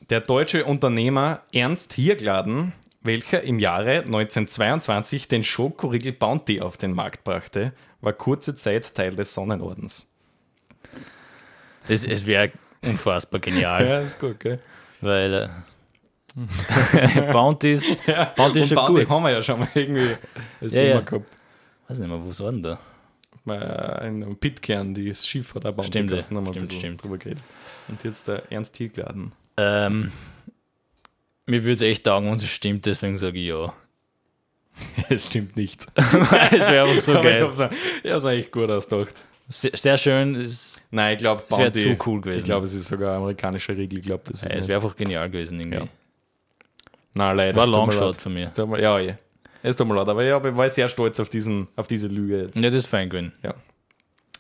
[0.10, 7.24] Der deutsche Unternehmer Ernst Hiergladen, welcher im Jahre 1922 den Schokoriegel Bounty auf den Markt
[7.24, 10.12] brachte, war kurze Zeit Teil des Sonnenordens.
[11.88, 12.52] es, es wäre
[12.84, 14.60] unfassbar genial, Ja, ist gut, gell?
[15.02, 15.50] weil äh,
[17.32, 17.86] Bounty ist,
[18.36, 19.10] Bounty ist Und Bounty gut.
[19.10, 20.16] haben wir ja schon mal irgendwie
[20.62, 21.02] das Ja, Thema ja.
[21.02, 21.30] gehabt.
[21.88, 22.80] Weiß nicht mehr, wo war denn da?
[23.46, 26.16] Mal Ein Pitcairn, die das Schiff hat auch Bounty Stimmt, ja.
[26.16, 27.04] gelassen, haben wir Stimmt, stimmt.
[27.04, 27.44] drüber geredet.
[27.88, 29.32] Und jetzt der Ernst Hiergladen.
[29.58, 30.12] Ähm,
[31.46, 33.74] mir würde es echt taugen, wenn es stimmt, deswegen sage ich ja.
[35.10, 35.86] Es stimmt nicht.
[35.96, 37.70] Es wäre einfach so ich geil.
[38.04, 39.14] ich hab's eigentlich gut ausgedacht.
[39.50, 40.36] Sehr, sehr schön.
[40.36, 41.98] Es, Nein, ich glaube, Es wär Bounty.
[41.98, 42.38] zu cool gewesen.
[42.40, 44.00] Ich glaube, es ist sogar amerikanische Regel.
[44.00, 44.46] Ich glaube, das ist.
[44.48, 45.80] es nicht- wäre einfach genial gewesen irgendwie.
[45.80, 45.88] Ja.
[47.16, 47.56] Nein, leider.
[47.58, 48.46] War es Longshot von mir.
[48.46, 49.18] Es mir- Ja, ja.
[49.62, 52.44] Es tut mir leid, aber ja, ich war sehr stolz auf, diesen, auf diese Lüge
[52.44, 52.56] jetzt.
[52.58, 53.34] Ja, das ist fein gewesen.
[53.44, 53.54] Ja.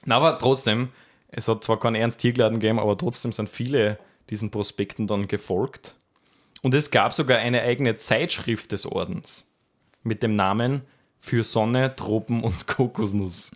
[0.05, 0.89] Na, aber trotzdem,
[1.35, 3.97] es hat zwar keinen Ernst Tiergladen gegeben, aber trotzdem sind viele
[4.29, 5.95] diesen Prospekten dann gefolgt.
[6.61, 9.51] Und es gab sogar eine eigene Zeitschrift des Ordens
[10.03, 10.83] mit dem Namen
[11.19, 13.51] Für Sonne, Tropen und Kokosnuss.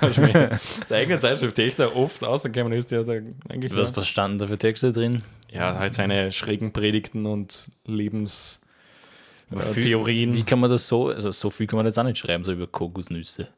[0.02, 3.74] Die eigene Zeitschrift, die echt da oft rausgekommen ist, die hat eigentlich.
[3.74, 5.22] Was, was standen da für Texte drin?
[5.50, 10.32] Ja, halt seine schrägen Predigten und Lebenstheorien.
[10.32, 10.36] Äh.
[10.36, 12.52] Wie kann man das so, also so viel kann man jetzt auch nicht schreiben, so
[12.52, 13.48] über Kokosnüsse.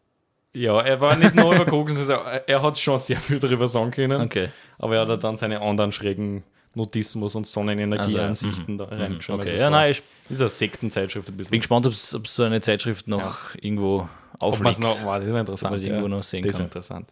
[0.55, 2.13] Ja, er war nicht nur über Kokosnüsse,
[2.47, 4.23] er- hat schon sehr viel darüber sagen können.
[4.23, 4.49] Okay.
[4.79, 6.43] Aber er hat dann seine anderen schrägen
[6.75, 9.41] Notismus und Sonnenenergieansichten da reingeschrieben.
[9.41, 9.51] okay.
[9.53, 11.51] Also Ja, nein, ich ist eine Sektenzeitschrift ein bisschen.
[11.51, 13.37] bin gespannt, ob es so eine Zeitschrift noch Ja.
[13.61, 14.09] irgendwo
[14.41, 14.81] Ob aufliegt.
[14.81, 15.73] noch, wow, das ist interessant.
[15.73, 16.67] Ob es irgendwo noch sehen das ist kann.
[16.67, 17.09] interessant.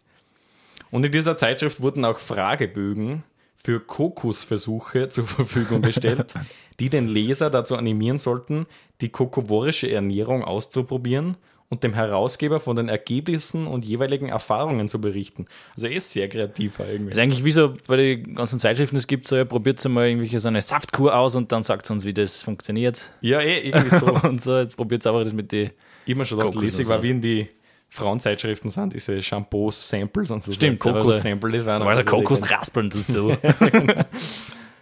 [0.90, 3.22] Und in dieser Zeitschrift wurden auch Fragebögen
[3.57, 6.35] für Kokosversuche zur Verfügung gestellt,
[6.81, 8.66] die den Leser dazu animieren sollten,
[9.00, 11.37] die kokovorische Ernährung auszuprobieren
[11.73, 15.47] und dem Herausgeber von den Ergebnissen und jeweiligen Erfahrungen zu berichten.
[15.75, 17.13] Also er ist sehr kreativ irgendwie.
[17.13, 20.39] ist eigentlich wie so bei den ganzen Zeitschriften, es gibt so, ja, probiert mal irgendwelche
[20.39, 23.11] so eine Saftkur aus und dann sagt uns, wie das funktioniert.
[23.23, 24.13] Ja, eh, irgendwie so.
[24.29, 25.71] Und so, jetzt probiert es einfach das mit die.
[26.05, 27.49] immer schon gedacht, lässig war, wie in die
[27.89, 30.53] Frauenzeitschriften sind, diese Shampoos, Samples und so.
[30.53, 32.55] Stimmt, so aber so- Kokos-Sample, das war noch Also eine Kokos Idee.
[32.55, 33.35] raspeln und so.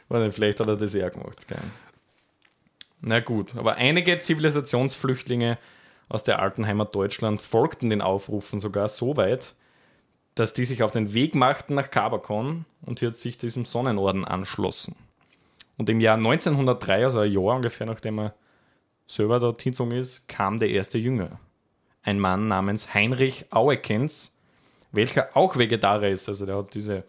[0.32, 1.46] Vielleicht hat er das eher gemacht.
[1.46, 1.58] Gell.
[3.00, 5.56] Na gut, aber einige Zivilisationsflüchtlinge
[6.10, 9.54] aus der alten Heimat Deutschland folgten den Aufrufen sogar so weit,
[10.34, 14.96] dass die sich auf den Weg machten nach Kabakon und hier sich diesem Sonnenorden anschlossen.
[15.78, 18.34] Und im Jahr 1903, also ein Jahr ungefähr nachdem er
[19.06, 21.38] selber dort hingezogen ist, kam der erste Jünger.
[22.02, 24.36] Ein Mann namens Heinrich Auekens,
[24.92, 26.28] welcher auch Vegetarier ist.
[26.28, 27.04] Also der hat diese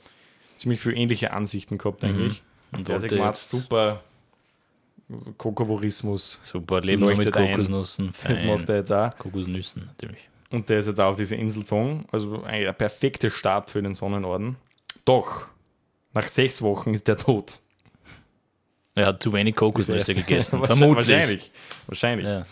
[0.57, 2.43] ziemlich viel ähnliche Ansichten gehabt eigentlich.
[2.71, 4.01] Und Der hat sich gemacht, super
[5.37, 6.39] Kokovorismus.
[6.43, 7.51] Super, leben nur mit Leuchtet ein.
[7.51, 8.11] Kokosnüssen.
[8.27, 9.17] Das macht er jetzt auch.
[9.17, 10.29] Kokosnüssen, natürlich.
[10.49, 12.05] Und der ist jetzt auch auf diese Insel gezogen.
[12.11, 14.57] Also ein ein perfekter Start für den Sonnenorden.
[15.05, 15.45] Doch,
[16.13, 17.59] nach sechs Wochen ist der tot.
[18.95, 20.59] Er hat zu wenig Kokosnüsse gegessen.
[20.59, 21.07] Wahrscheinlich- Vermutlich.
[21.07, 21.51] Wahrscheinlich.
[21.87, 22.27] Wahrscheinlich.
[22.27, 22.43] Ja.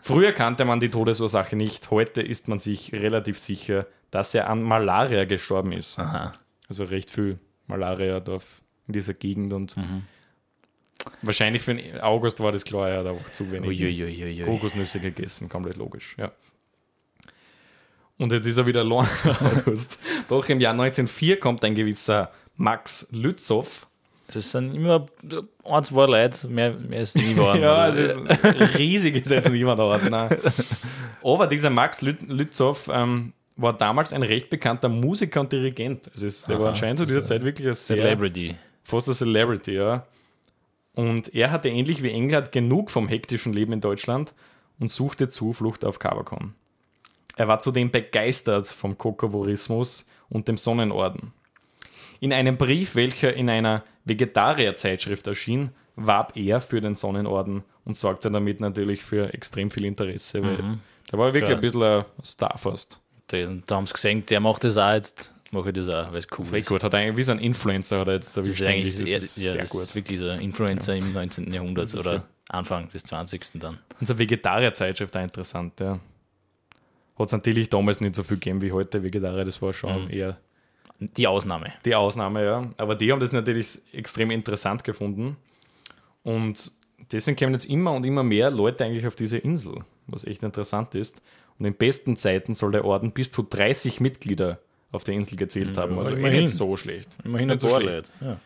[0.00, 1.90] Früher kannte man die Todesursache nicht.
[1.90, 5.98] Heute ist man sich relativ sicher, dass er an Malaria gestorben ist.
[5.98, 6.32] Aha.
[6.68, 8.38] Also recht viel Malaria da
[8.86, 10.02] in dieser Gegend und Mhm.
[11.22, 14.44] Wahrscheinlich für den August war das klar, er hat auch zu wenig Uiuiuiui.
[14.44, 16.32] Kokosnüsse gegessen, komplett logisch, ja.
[18.18, 19.06] Und jetzt ist er wieder lang
[19.40, 19.98] August.
[20.28, 23.86] Doch im Jahr 1904 kommt ein gewisser Max Lützow.
[24.32, 25.06] Das sind immer
[25.64, 27.60] ein, zwei Leute, mehr, mehr ist nie geworden.
[27.62, 28.20] Ja, es ist
[28.78, 30.08] riesig, ist jetzt niemand dort.
[30.08, 30.36] Nein.
[31.22, 36.10] Aber dieser Max Lüt Lützow ähm, war damals ein recht bekannter Musiker und Dirigent.
[36.12, 38.56] Also es, der war Aha, anscheinend zu dieser Zeit wirklich ein sehr, Celebrity.
[38.84, 40.06] fast eine Celebrity, ja.
[40.94, 44.34] Und er hatte ähnlich wie England genug vom hektischen Leben in Deutschland
[44.78, 46.54] und suchte Zuflucht auf Kabakon.
[47.36, 51.32] Er war zudem begeistert vom Kokovorismus und dem Sonnenorden.
[52.20, 58.30] In einem Brief, welcher in einer Vegetarier-Zeitschrift erschien, warb er für den Sonnenorden und sorgte
[58.30, 60.78] damit natürlich für extrem viel Interesse, weil
[61.10, 61.58] der war wirklich Klar.
[61.58, 63.00] ein bisschen ein Star fast.
[63.28, 66.18] Da, da haben sie gesehen, der macht das auch jetzt, mache ich das auch, weil
[66.18, 66.66] es cool Sehr ist.
[66.68, 69.36] gut, hat eigentlich wie so ein Influencer hat er jetzt Das ist eigentlich das ist
[69.36, 69.82] ja, sehr das gut.
[69.82, 71.52] ist wirklich so ein Influencer im 19.
[71.52, 73.60] Jahrhundert oder Anfang des 20.
[73.60, 73.78] dann.
[74.00, 76.00] Unsere Vegetarier-Zeitschrift auch interessant, ja.
[77.18, 79.02] Hat es natürlich damals nicht so viel gegeben wie heute.
[79.02, 80.38] Vegetarier, das war schon eher
[80.98, 81.72] Die Ausnahme.
[81.84, 82.70] die Ausnahme, ja.
[82.78, 85.36] Aber die haben das natürlich extrem interessant gefunden.
[86.22, 86.70] Und
[87.12, 90.94] deswegen kommen jetzt immer und immer mehr Leute eigentlich auf diese Insel, was echt interessant
[90.94, 91.20] ist.
[91.58, 94.58] Und in besten Zeiten soll der Orden bis zu 30 Mitglieder
[94.92, 95.98] auf der Insel gezählt haben.
[95.98, 96.42] Also eh immerhin.
[96.42, 97.08] nicht so schlecht.
[97.24, 98.12] Immerhin nicht so schlecht.
[98.20, 98.38] Ja.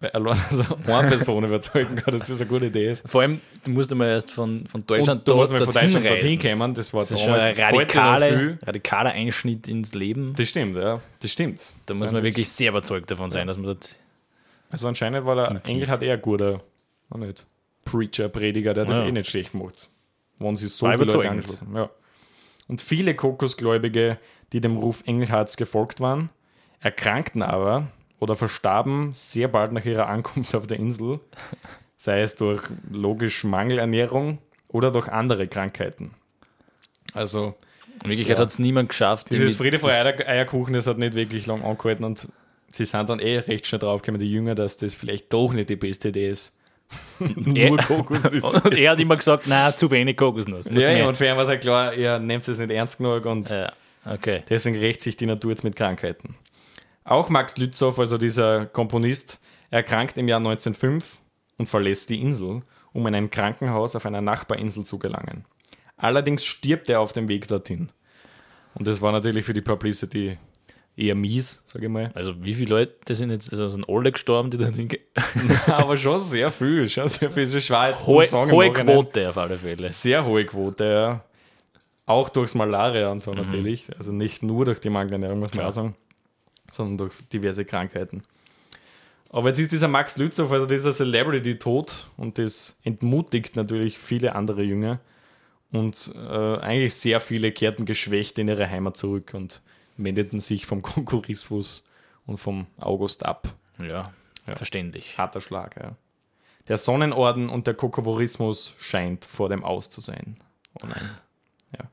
[0.00, 3.08] weil allein so eine Person überzeugen kann, dass das eine gute Idee ist.
[3.08, 6.06] Vor allem, du musst einmal erst von, von Deutschland Und muss dort man von Deutschland
[6.08, 10.34] dorthin kommen, das war Das ist schon ein das radikale, radikaler Einschnitt ins Leben.
[10.36, 11.60] Das stimmt, ja, das stimmt.
[11.86, 13.96] Da muss man wirklich sehr überzeugt davon sein, dass man dort.
[14.70, 16.62] Also anscheinend war der Engel hat eher guter,
[17.16, 17.44] nicht,
[17.84, 19.06] Preacher, Prediger, der das Ja.
[19.06, 19.90] eh nicht schlecht macht.
[20.38, 21.74] Wenn sie so War viele Leute angeschlossen.
[21.74, 21.90] Ja.
[22.70, 24.16] Und viele Kokosgläubige,
[24.52, 26.30] die dem Ruf Engelhards gefolgt waren,
[26.78, 27.88] erkrankten aber
[28.20, 31.18] oder verstarben sehr bald nach ihrer Ankunft auf der Insel,
[31.96, 36.12] sei es durch logisch Mangelernährung oder durch andere Krankheiten.
[37.12, 37.54] Also
[38.04, 38.42] In Wirklichkeit Ja.
[38.42, 39.30] hat es niemand geschafft.
[39.32, 42.28] dieses Friede vor Eier- Eierkuchen, das hat nicht wirklich lang angehalten und
[42.72, 45.76] sie sind dann eh recht schnell draufgekommen, die Jünger, dass das vielleicht doch nicht die
[45.76, 46.56] beste Idee ist.
[47.54, 48.60] Er- Nur Kokosnüsse.
[48.64, 50.66] Und er hat immer gesagt, nein, zu wenig Kokosnuss.
[50.66, 50.96] Ja, mehr.
[50.98, 53.50] ja, und für ihn war es halt klar, ihr nehmt es nicht ernst genug und
[53.50, 53.72] ja,
[54.06, 54.42] okay.
[54.48, 56.36] deswegen rächt sich die Natur jetzt mit Krankheiten.
[57.04, 61.18] Auch Max Lützow, also dieser Komponist, erkrankt im Jahr 1905
[61.58, 65.44] und verlässt die Insel, um in ein Krankenhaus auf einer Nachbarinsel zu gelangen.
[65.96, 67.90] Allerdings stirbt er auf dem Weg dorthin.
[68.74, 70.38] Und das war natürlich für die Publicity
[70.96, 72.10] eher mies, sage ich mal.
[72.14, 74.98] Also wie viele Leute sind jetzt, also sind alle gestorben, die da hinge...
[75.66, 77.44] Aber schon sehr viel, schon sehr viel.
[77.44, 78.72] Es ist schwer Hohe, sagen hohe.
[78.72, 79.92] Quote auf alle Fälle.
[79.92, 81.24] Sehr hohe Quote, ja.
[82.06, 83.86] Auch durchs Malaria und so natürlich.
[83.96, 85.94] Also nicht nur durch die Mangelernährung, muss man auch sagen,
[86.70, 88.22] sondern durch diverse Krankheiten.
[89.32, 94.34] Aber jetzt ist dieser Max Lützow, also dieser Celebrity tot und das entmutigt natürlich viele
[94.34, 94.98] andere Jünger.
[95.72, 99.62] Und äh, eigentlich sehr viele kehrten geschwächt in ihre Heimat zurück und
[100.04, 101.84] wendeten sich vom Konkurismus
[102.26, 103.54] und vom August ab.
[103.78, 104.12] Ja,
[104.46, 105.16] verständlich.
[105.18, 105.96] Harter Schlag, ja.
[106.68, 110.36] Der Sonnenorden und der Kokovorismus scheint vor dem Aus zu sein.
[110.80, 111.10] Oh nein.
[111.76, 111.90] Ja.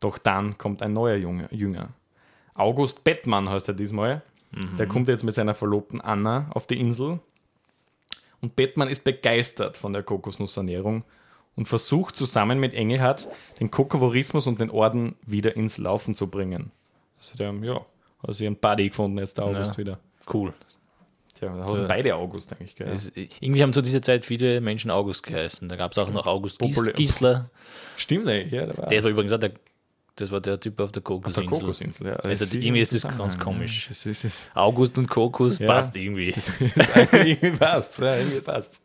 [0.00, 1.88] Doch dann kommt ein neuer Junge, Jünger.
[2.54, 4.22] August Bettmann heißt er diesmal.
[4.78, 7.20] Der kommt jetzt mit seiner Verlobten Anna auf die Insel.
[8.42, 11.04] Und Bettmann ist begeistert von der Kokosnussernährung
[11.56, 13.28] und versucht zusammen mit Engelhardt
[13.60, 16.70] den Kokovorismus und den Orden wieder ins Laufen zu bringen.
[17.22, 17.86] Also der, ja,
[18.26, 19.78] hat sich einen Buddy gefunden jetzt der August Ja.
[19.78, 19.98] wieder.
[20.32, 20.52] Cool.
[21.34, 22.88] Tja, da haben beide August eigentlich, gell?
[22.88, 25.68] Es, irgendwie haben zu dieser Zeit viele Menschen August geheißen.
[25.68, 27.50] Da gab es auch noch August Populär- Giesler.
[27.96, 28.66] Stimmt eigentlich, ja.
[28.66, 29.52] Der war Der war übrigens auch der,
[30.16, 31.46] das war der Typ auf der auf der Kokosinsel.
[31.46, 32.06] Kokosinsel.
[32.08, 32.12] Ja.
[32.16, 33.86] Also Das irgendwie ist das ganz komisch.
[33.88, 35.66] Das ist, das ist, August und Kokos Ja.
[35.68, 36.34] passt irgendwie.
[37.12, 37.98] irgendwie passt.
[37.98, 38.82] Ja, irgendwie passt.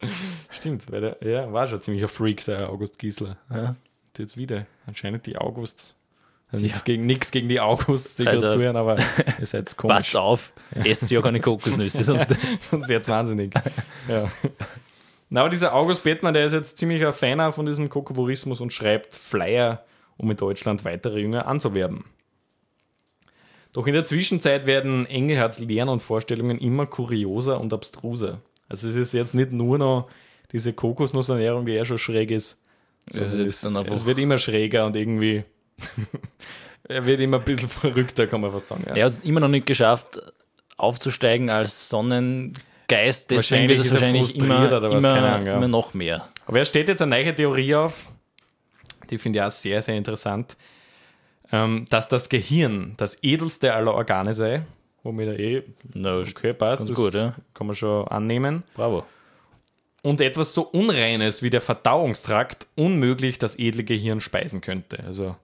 [0.49, 3.37] Stimmt, weil der ja, war schon ziemlich ein Freak, der August Giesler.
[3.51, 3.69] Ja.
[3.69, 3.77] Und
[4.19, 4.65] jetzt wieder.
[4.87, 5.99] Anscheinend die Augusts.
[6.49, 8.97] Also nichts gegen, gegen die Augusts, die Also- zuhören, aber
[9.41, 10.15] seid Passt komisch.
[10.15, 12.27] auf, esst ja keine Kokosnüsse, sonst
[12.71, 13.53] Sonst wird's wahnsinnig.
[14.07, 14.31] ja.
[15.29, 18.71] Na, aber dieser August Bettmann, der ist jetzt ziemlich ein Fan von diesem Kokovorismus und
[18.71, 19.83] schreibt Flyer,
[20.15, 22.05] um in Deutschland weitere Jünger anzuwerben.
[23.73, 28.39] Doch in der Zwischenzeit werden Engelhards Lehren und Vorstellungen immer kurioser und abstruser.
[28.69, 30.07] Also es ist jetzt nicht nur noch
[30.53, 32.63] diese Kokosnussernährung, die ja schon schräg ist,
[33.07, 35.43] ist jetzt es, einfach- es wird immer schräger und irgendwie
[36.87, 38.83] er wird immer ein bisschen verrückter, kann man fast sagen.
[38.87, 38.95] Ja.
[38.95, 40.19] er hat es immer noch nicht geschafft,
[40.77, 43.31] aufzusteigen als Sonnengeist.
[43.31, 45.57] Deswegen Wahrscheinlich wird es ist er wahrscheinlich frustriert immer, oder was, immer, keine Ahnung, ja.
[45.57, 46.27] immer noch mehr.
[46.45, 48.11] Aber er stellt jetzt eine neue Theorie auf,
[49.09, 50.55] die finde ich auch sehr, sehr interessant,
[51.51, 54.63] ähm, dass das Gehirn das edelste aller Organe sei,
[55.03, 55.63] womit er eh
[55.93, 57.35] No, okay, passt, das gut, ja.
[57.53, 58.63] kann man schon annehmen.
[58.75, 59.05] Bravo.
[60.03, 65.03] Und etwas so Unreines wie der Verdauungstrakt unmöglich das edle Gehirn speisen könnte.
[65.03, 65.35] Also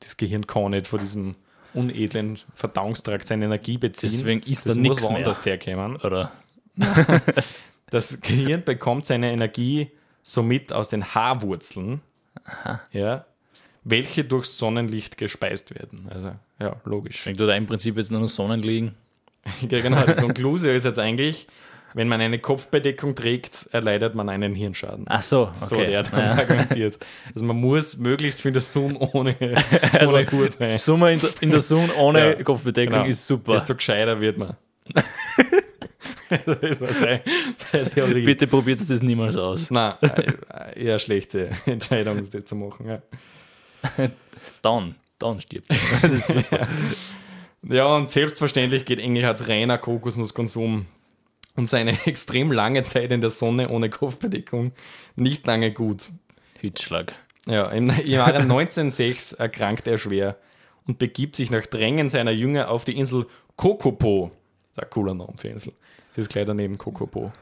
[0.00, 1.34] das Gehirn kann nicht von diesem
[1.74, 4.10] unedlen Verdauungstrakt seine Energie beziehen.
[4.12, 5.10] Deswegen ist das da nichts mehr.
[5.10, 5.96] woanders herkommen.
[5.96, 6.32] Oder?
[7.90, 9.90] Das Gehirn bekommt seine Energie
[10.22, 12.00] somit aus den Haarwurzeln,
[12.92, 13.24] ja,
[13.84, 16.08] welche durch Sonnenlicht gespeist werden.
[16.10, 17.24] Also, ja, logisch.
[17.26, 18.94] Wenn du da im Prinzip jetzt nur noch Sonnen liegen.
[19.70, 21.46] Ja, genau, die Konklusion ist jetzt eigentlich,
[21.96, 25.06] wenn man eine Kopfbedeckung trägt, erleidet man einen Hirnschaden.
[25.08, 25.52] Ach so, okay.
[25.56, 26.32] So, der hat Ja.
[26.32, 26.98] argumentiert.
[27.34, 29.34] Also man muss möglichst viel in der Sonne ohne,
[30.06, 30.76] ohne Hut sein.
[30.78, 33.06] In der, in der Sonne ohne Ja, Kopfbedeckung Genau.
[33.06, 33.54] ist super.
[33.54, 34.56] Desto gescheiter wird man.
[38.24, 39.70] Bitte probiert das niemals aus.
[39.70, 42.86] Nein, äh, eher schlechte Entscheidung, das zu machen.
[42.88, 43.02] Ja.
[44.62, 46.16] Dann, dann stirbt er.
[46.16, 46.68] Super.
[47.62, 50.86] ja, und selbstverständlich geht Engelhards reiner Kokosnusskonsum
[51.56, 54.72] und seine extrem lange Zeit in der Sonne ohne Kopfbedeckung
[55.16, 56.10] nicht lange gut.
[56.60, 57.14] Hitzschlag.
[57.46, 60.36] Ja, im Jahre 1906 erkrankt er schwer
[60.86, 64.30] und begibt sich nach Drängen seiner Jünger auf die Insel Kokopo.
[64.74, 65.72] Das ist ein cooler Name für Insel.
[66.10, 67.32] Das ist gleich daneben Kokopo.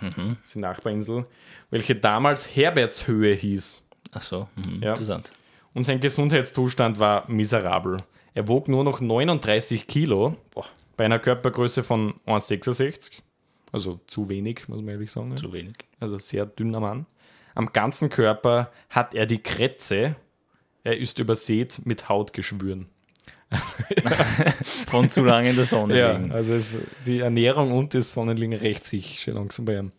[0.00, 1.26] Das ist die Nachbarinsel,
[1.70, 3.82] welche damals Herbertshöhe hieß.
[4.12, 4.82] Ach so, mhm.
[4.82, 4.90] Ja.
[4.90, 5.32] interessant.
[5.74, 7.98] Und sein Gesundheitszustand war miserabel.
[8.34, 10.36] Er wog nur noch 39 Kilo
[10.96, 13.20] bei einer Körpergröße von 1,66.
[13.72, 15.36] Also zu wenig, muss man ehrlich sagen.
[15.36, 15.74] Zu wenig.
[16.00, 17.06] Also sehr dünner Mann.
[17.54, 20.16] Am ganzen Körper hat er die Krätze.
[20.84, 22.86] Er ist übersät mit Hautgeschwüren.
[24.86, 26.32] Von zu lange in der Sonne Ja, liegen.
[26.32, 29.92] also es, die Ernährung und das Sonnenliegen rächt sich schon langsam bei ihm.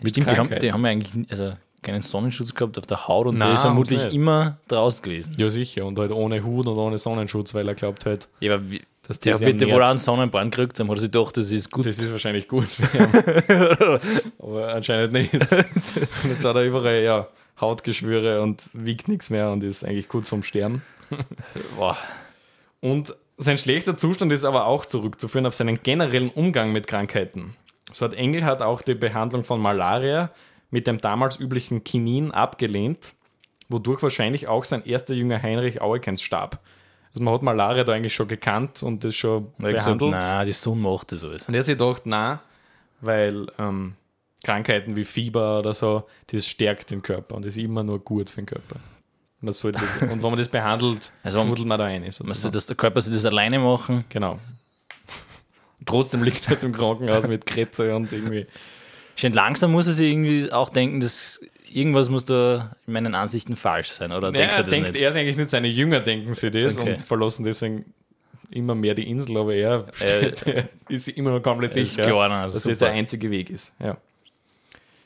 [0.00, 3.26] Mit Stimmt, die haben, die haben ja eigentlich also keinen Sonnenschutz gehabt auf der Haut
[3.26, 5.34] und Nein, der ist vermutlich immer draußen gewesen.
[5.36, 5.84] Ja, sicher.
[5.84, 9.18] Und halt ohne Hut und ohne Sonnenschutz, weil er glaubt halt, Ja, aber wie, dass
[9.18, 11.84] der ihm wohl einen Sonnenbrand gekriegt haben, hat er sich gedacht, das ist gut.
[11.84, 12.68] Das ist wahrscheinlich gut.
[14.38, 15.32] Aber anscheinend nicht.
[15.32, 17.26] Jetzt hat er überall ja,
[17.60, 20.82] Hautgeschwüre und wiegt nichts mehr und ist eigentlich kurz vorm Sterben.
[21.76, 21.98] Boah.
[22.78, 27.56] Und sein schlechter Zustand ist aber auch zurückzuführen auf seinen generellen Umgang mit Krankheiten.
[27.92, 30.30] So hat Engelhardt auch die Behandlung von Malaria
[30.70, 33.14] mit dem damals üblichen Kinin abgelehnt,
[33.68, 36.60] wodurch wahrscheinlich auch sein erster Jünger Heinrich Auekens starb.
[37.12, 40.22] Also man hat Malaria da eigentlich schon gekannt und das schon Und hat gesagt, behandelt.
[40.22, 41.42] nein, die Sonne macht das alles.
[41.48, 42.40] Und er hat sich gedacht, na,
[43.00, 43.94] weil ähm,
[44.44, 48.42] Krankheiten wie Fieber oder so, das stärkt den Körper und ist immer nur gut für
[48.42, 48.76] den Körper.
[49.40, 52.02] Man sollte, und wenn man das behandelt, Also, schmuddelt man da ein.
[52.02, 52.40] Man sozusagen.
[52.40, 54.04] soll das, der Körper soll das alleine machen.
[54.08, 54.38] Genau.
[55.86, 58.46] Trotzdem liegt er jetzt im Krankenhaus mit Krätze und irgendwie.
[59.16, 61.40] Schön langsam muss er sich irgendwie auch denken, dass
[61.72, 64.12] irgendwas muss da in meinen Ansichten falsch sein.
[64.12, 65.00] Oder denkt Ja, er das denkt, nicht?
[65.02, 66.92] er ist eigentlich nicht seine Jünger, denken sie das Okay.
[66.92, 67.92] und verlassen deswegen
[68.50, 72.62] immer mehr die Insel, aber er Äh, ist immer noch komplett sicher, klar, also dass
[72.62, 72.72] super.
[72.72, 73.74] das der einzige Weg ist.
[73.80, 73.96] Ja.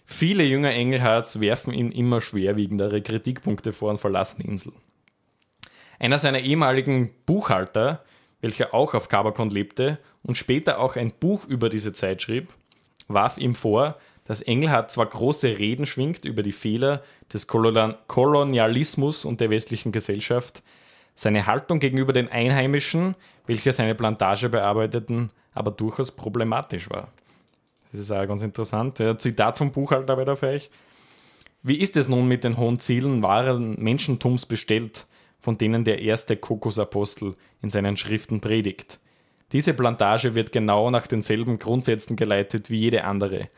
[0.07, 4.73] Viele Jünger Engelhards werfen ihm immer schwerwiegendere Kritikpunkte vor und verlassen die Insel.
[5.99, 8.05] Einer seiner ehemaligen Buchhalter,
[8.41, 12.49] welcher auch auf Kabakon lebte und später auch ein Buch über diese Zeit schrieb,
[13.09, 19.25] warf ihm vor, dass Engelhardt zwar große Reden schwingt über die Fehler des Kolonial- Kolonialismus
[19.25, 20.63] und der westlichen Gesellschaft,
[21.15, 23.15] seine Haltung gegenüber den Einheimischen,
[23.47, 27.13] welche seine Plantage bearbeiteten, aber durchaus problematisch war.
[27.93, 28.99] Das ist auch ganz interessant.
[28.99, 30.71] Ja, Zitat vom Buchhalter weiter für euch.
[31.63, 35.07] Wie ist es nun mit den hohen Zielen wahren Menschentums bestellt,
[35.39, 38.99] von denen der erste Kokosapostel in seinen Schriften predigt?
[39.53, 43.49] Diese Plantage wird genau nach denselben Grundsätzen geleitet wie jede andere.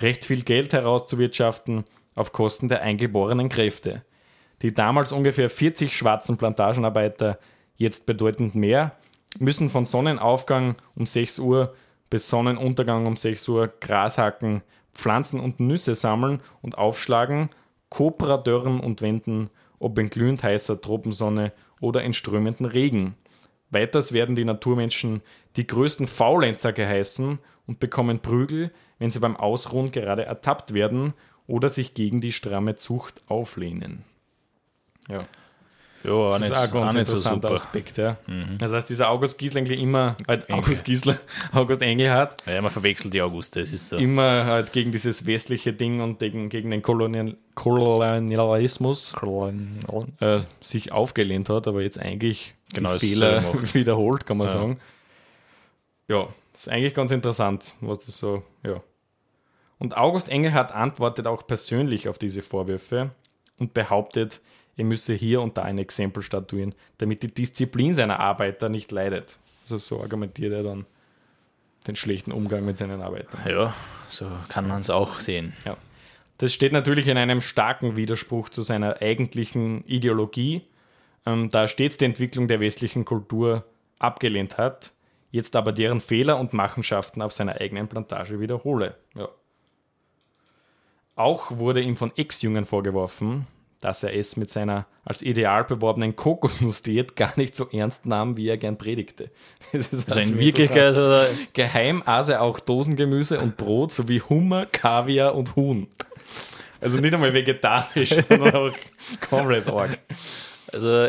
[0.00, 1.84] Recht viel Geld herauszuwirtschaften
[2.14, 4.02] auf Kosten der eingeborenen Kräfte.
[4.62, 7.38] Die damals ungefähr 40 schwarzen Plantagenarbeiter,
[7.76, 8.96] jetzt bedeutend mehr,
[9.38, 11.74] müssen von Sonnenaufgang um 6 Uhr
[12.10, 14.62] bis Sonnenuntergang um 6 Uhr Gras hacken,
[14.94, 17.50] Pflanzen und Nüsse sammeln und aufschlagen,
[17.88, 23.14] Kopra dörren und wenden, ob in glühend heißer Tropensonne oder in strömenden Regen.
[23.70, 25.22] Weiters werden die Naturmenschen
[25.56, 31.14] die größten Faulenzer geheißen und bekommen Prügel, wenn sie beim Ausruhen gerade ertappt werden
[31.48, 34.04] oder sich gegen die stramme Zucht auflehnen.
[35.08, 35.18] Ja.
[36.02, 37.54] Ja, auch Das nicht, ist auch ein ganz so interessanter super.
[37.54, 38.16] Aspekt, ja.
[38.56, 41.18] Das heißt, dieser August Giesler immer, halt August Giesler,
[41.52, 43.98] August Engelhardt, Ja, man verwechselt die Auguste, das ist so.
[43.98, 49.14] immer halt gegen dieses westliche Ding und gegen, gegen den Kolonial Kolonialismus
[50.20, 53.74] äh, sich aufgelehnt hat, aber jetzt eigentlich Genau Fehler macht.
[53.74, 54.52] wiederholt, kann man Ja.
[54.54, 54.80] sagen.
[56.08, 58.80] Ja, das ist eigentlich ganz interessant, was das so, ja.
[59.80, 63.10] Und August Engelhardt antwortet auch persönlich auf diese Vorwürfe
[63.58, 64.40] und behauptet,
[64.76, 69.38] er müsse hier und da ein Exempel statuieren, damit die Disziplin seiner Arbeiter nicht leidet.
[69.64, 70.86] Also so argumentiert er dann
[71.86, 73.40] den schlechten Umgang mit seinen Arbeitern.
[73.48, 73.74] Ja,
[74.10, 75.54] so kann man es auch sehen.
[75.64, 75.76] Ja.
[76.38, 80.62] Das steht natürlich in einem starken Widerspruch zu seiner eigentlichen Ideologie,
[81.26, 83.64] ähm, da er stets die Entwicklung der westlichen Kultur
[83.98, 84.92] abgelehnt hat,
[85.30, 88.96] jetzt aber deren Fehler und Machenschaften auf seiner eigenen Plantage wiederhole.
[89.14, 89.28] Ja.
[91.20, 93.46] Auch wurde ihm von Ex-Jüngern vorgeworfen,
[93.82, 98.48] dass er es mit seiner als Ideal beworbenen Kokosnussdiät gar nicht so ernst nahm, wie
[98.48, 99.30] er gern predigte.
[99.72, 104.64] Das ist Also in Wirklichkeit, oder, Geheim aß er auch Dosengemüse und Brot sowie Hummer,
[104.64, 105.88] Kaviar und Huhn.
[106.80, 108.72] Also nicht einmal vegetarisch, sondern auch
[109.28, 109.98] komplett arg.
[110.72, 111.06] also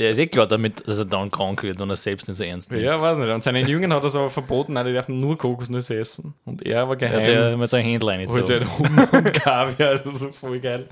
[0.00, 2.44] er ist eh klar damit, dass er dann krank wird und er selbst nicht so
[2.44, 2.82] ernst nimmt.
[2.82, 3.28] Ja, weiß nicht.
[3.28, 6.34] Und seinen Jüngern hat er es aber verboten, nein, die dürfen nur Kokosnüsse essen.
[6.46, 8.40] Und er aber Er hat geheim ja mit seinem Händlein nicht so.
[8.40, 10.88] halt Hummer und Kaviar, also so voll geil.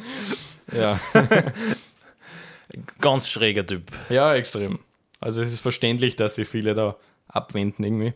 [0.76, 1.00] Ja.
[3.00, 3.90] Ganz schräger Typ.
[4.10, 4.78] ja, extrem.
[5.20, 6.96] Also es ist verständlich, dass sich viele da
[7.28, 8.12] abwenden irgendwie.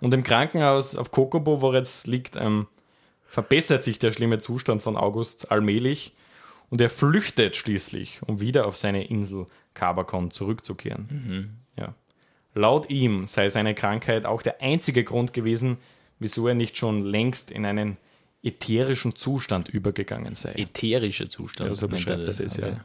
[0.00, 2.66] Und im Krankenhaus auf Kokobo, wo er jetzt liegt, ähm,
[3.26, 6.14] verbessert sich der schlimme Zustand von August allmählich
[6.70, 9.46] und er flüchtet schließlich, um wieder auf seine Insel
[9.78, 11.56] Kabakon zurückzukehren.
[11.76, 11.94] Ja.
[12.54, 15.76] Laut ihm sei seine Krankheit auch der einzige Grund gewesen,
[16.18, 17.96] wieso er nicht schon längst in einen
[18.42, 20.52] ätherischen Zustand übergegangen sei.
[20.52, 21.70] Ätherischer Zustand.
[21.70, 22.70] Ja, so beschreibt er das, Okay.
[22.72, 22.80] ja.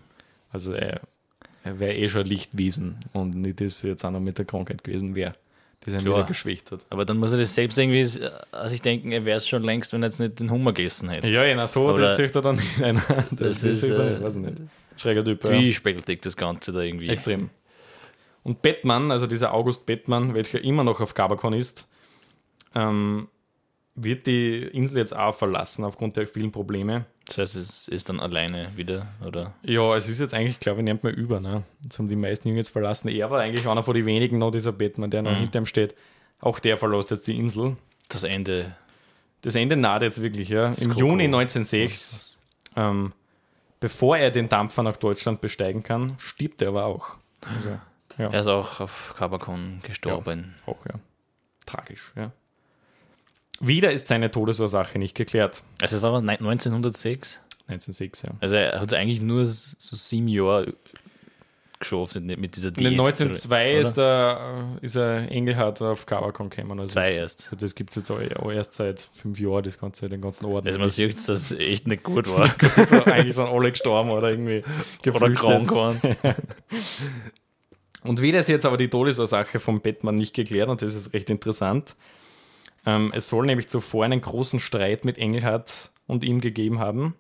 [0.52, 1.02] Also er,
[1.64, 5.16] er wäre eh schon Lichtwesen und nicht das jetzt auch noch mit der Krankheit gewesen
[5.16, 5.34] wäre.
[5.82, 6.18] das ihn Klar.
[6.20, 6.82] wieder geschwächt hat.
[6.90, 9.94] Aber dann muss er das selbst irgendwie äh, sich denken, er wäre es schon längst,
[9.94, 11.28] wenn er jetzt nicht den Hummer gegessen hätte.
[11.28, 12.80] Ja, genau so, Oder- das sieht er dann nicht.
[12.80, 12.96] Das,
[13.32, 14.58] Das das ist, er äh, nicht, weiß ich nicht.
[14.98, 15.44] Schräger Typ.
[15.44, 15.50] Ja.
[15.52, 17.10] Zwiespältig das Ganze da irgendwie.
[17.10, 17.50] Extrem.
[18.44, 21.90] Und Batman, also dieser August Batman, welcher immer noch auf Gabakon ist,
[22.76, 23.28] ähm,
[23.96, 27.06] wird die Insel jetzt auch verlassen aufgrund der vielen Probleme.
[27.28, 29.54] Das heißt, es ist dann alleine wieder, oder?
[29.64, 31.40] Ja, es ist jetzt eigentlich, glaube ich, nimmt man über.
[31.40, 31.64] Ne?
[31.84, 33.08] Jetzt haben die meisten Jungen jetzt verlassen.
[33.10, 35.38] Er war eigentlich einer von den wenigen noch, dieser Batman, der noch Mhm.
[35.38, 35.96] hinter ihm steht.
[36.42, 37.78] Auch der verlässt jetzt die Insel.
[38.10, 38.76] Das Ende.
[39.42, 40.74] Das Ende naht jetzt wirklich, ja.
[40.74, 41.00] Im Coco.
[41.00, 42.38] Juni 1906,
[42.76, 43.14] ähm,
[43.84, 47.18] bevor er den Dampfer nach Deutschland besteigen kann, stirbt er aber auch.
[47.42, 47.72] Also,
[48.18, 50.56] ja, Er ist auch auf Kabakon gestorben.
[50.66, 50.94] auch, ja.
[51.66, 52.32] Tragisch, ja.
[53.60, 55.64] Wieder ist seine Todesursache nicht geklärt.
[55.82, 57.42] Also, es war was, nein, 1906.
[57.68, 58.30] 1906, ja.
[58.40, 60.76] Also, er hat eigentlich nur so sieben Jahre
[61.84, 62.92] geschafft mit dieser In Diät.
[62.94, 63.80] 1902 oder?
[63.82, 66.80] ist er, ist er Engelhardt auf Covercon gekommen.
[66.80, 67.52] Also Zwei das- erst.
[67.60, 70.68] Das gibt es jetzt auch erst seit fünf Jahren, das Ganze, den ganzen Orden.
[70.68, 72.54] Also, man sieht, dass das echt nicht gut war.
[72.76, 74.64] also, eigentlich sind alle gestorben oder irgendwie
[75.10, 75.40] oder geflüchtet.
[75.40, 76.02] krank waren.
[78.04, 81.30] Und wieder ist jetzt aber die Todesursache von Batman nicht geklärt und das ist recht
[81.30, 81.96] interessant.
[82.86, 87.16] Ähm, es soll nämlich zuvor einen großen Streit mit Engelhardt und ihm gegeben haben,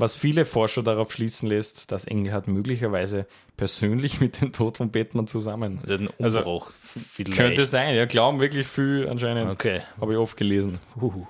[0.00, 3.26] was viele Forscher darauf schließen lässt, dass Engelhardt möglicherweise
[3.56, 5.78] persönlich mit dem Tod von Batman zusammen.
[5.82, 7.38] Also, ein Also, Umbruch vielleicht.
[7.38, 9.52] Könnte sein, ja, glauben wirklich viel anscheinend.
[9.52, 9.82] Okay.
[10.00, 10.78] Habe ich oft gelesen.
[11.00, 11.26] Uhu.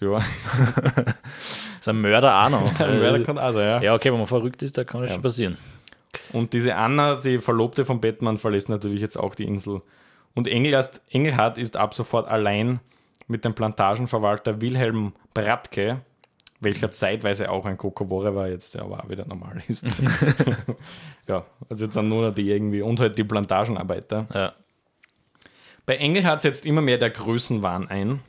[0.00, 0.18] Ja,
[1.80, 2.80] Ist ein Mörder auch noch.
[2.80, 3.80] ein Mörder kann also, ja.
[3.80, 5.56] ja, okay, wenn man verrückt ist, da kann das schon passieren.
[6.32, 9.82] Und diese Anna, die Verlobte von Batman, verlässt natürlich jetzt auch die Insel.
[10.34, 12.80] Und Engelhardt, Engelhardt ist ab sofort allein
[13.26, 16.02] mit dem Plantagenverwalter Wilhelm Bratke,
[16.60, 19.84] welcher zeitweise auch ein Kokowore war, jetzt der aber auch wieder normal ist.
[21.28, 24.26] ja, also jetzt sind nur noch die irgendwie und halt die Plantagenarbeiter.
[24.32, 24.54] Ja.
[25.84, 28.20] Bei Engelhardt setzt immer mehr der Größenwahn ein.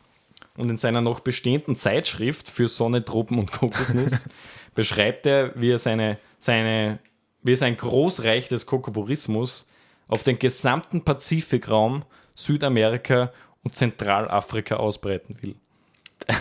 [0.58, 4.28] Und in seiner noch bestehenden Zeitschrift für Sonne, Tropen und Kokosnuss
[4.76, 6.98] beschreibt er, wie er seine, seine,
[7.44, 9.68] wie sein Großreich des Kokovorismus
[10.08, 12.04] auf den gesamten Pazifikraum,
[12.34, 13.32] Südamerika
[13.64, 15.56] und Zentralafrika ausbreiten will.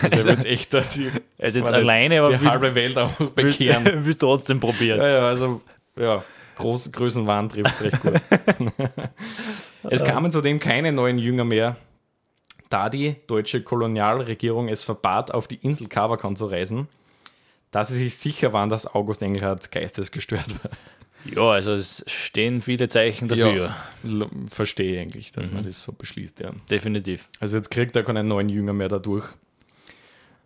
[0.01, 3.11] Also er wird echt die, Er ist jetzt alleine, aber die will- halbe Welt auch
[3.31, 3.85] bekehren.
[4.05, 4.99] Willst du trotzdem probieren?
[4.99, 5.61] Ja, ja, also,
[5.99, 6.23] ja,
[6.57, 8.13] Groß, Größenwahn trifft es recht gut.
[9.89, 11.77] es kamen zudem keine neuen Jünger mehr,
[12.69, 16.87] da die deutsche Kolonialregierung es verbat, auf die Insel Cavacon zu reisen,
[17.71, 20.71] da sie sich sicher waren, dass August Engelhardt geistesgestört war.
[21.25, 23.75] Ja, also es stehen viele Zeichen dafür.
[24.03, 26.51] L- Verstehe ich eigentlich, dass man das so beschließt, ja.
[26.71, 27.27] Definitiv.
[27.39, 29.25] Also jetzt kriegt er keinen neuen Jünger mehr dadurch.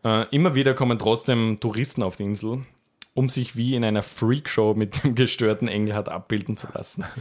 [0.04, 2.66] Äh, immer wieder kommen trotzdem Touristen auf die Insel,
[3.14, 7.06] um sich wie in einer Freakshow mit dem gestörten Engelhardt abbilden zu lassen.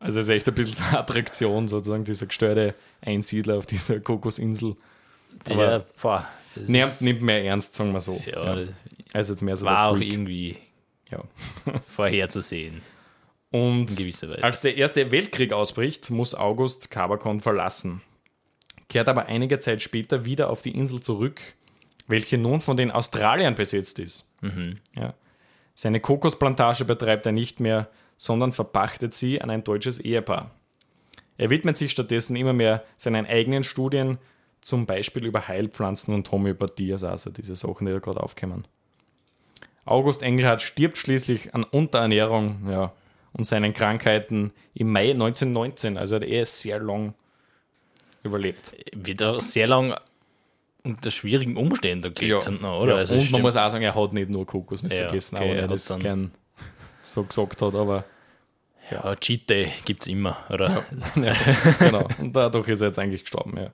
[0.00, 3.98] Also es ist echt ein bisschen so eine Attraktion, sozusagen, dieser gestörte Einsiedler auf dieser
[3.98, 4.76] Kokosinsel.
[5.48, 8.22] Ja, boah, nimmt, nimmt mehr ernst, sagen wir so.
[8.24, 8.68] ja, Ja.
[9.12, 10.56] Also jetzt mehr so war auch der irgendwie
[11.10, 11.24] Ja.
[11.88, 12.82] vorherzusehen,
[13.50, 13.90] Und.
[14.44, 18.02] Als der Erste Weltkrieg ausbricht, muss August Cabacon verlassen.
[18.88, 21.40] Kehrt aber einige Zeit später wieder auf die Insel zurück,
[22.08, 24.32] welche nun von den Australiern besetzt ist.
[24.96, 25.14] Ja.
[25.74, 30.50] Seine Kokosplantage betreibt er nicht mehr, sondern verpachtet sie an ein deutsches Ehepaar.
[31.36, 34.18] Er widmet sich stattdessen immer mehr seinen eigenen Studien,
[34.60, 38.66] zum Beispiel über Heilpflanzen und Homöopathie, also, diese Sachen, die da gerade aufkommen.
[39.84, 42.92] August Engelhardt stirbt schließlich an Unterernährung ja,
[43.32, 45.96] und seinen Krankheiten im Mai 1919.
[45.96, 47.14] Also er sehr lang
[48.22, 48.74] überlebt.
[49.22, 49.94] Auch sehr lang
[50.84, 52.92] unter schwierigen Umständen gelebt haben, noch, oder?
[52.94, 53.32] Ja, Also und stimmt.
[53.32, 55.62] man muss auch sagen, er hat nicht nur Kokosnüsse Ja, gegessen, okay, auch wenn er
[55.64, 56.30] hat das dann- gern
[57.02, 58.04] so gesagt hat, aber
[58.90, 60.84] ja, Cheat Day gibt es immer, oder?
[61.16, 61.34] ja,
[61.78, 62.08] genau.
[62.18, 63.70] Und dadurch ist er jetzt eigentlich gestorben, ja.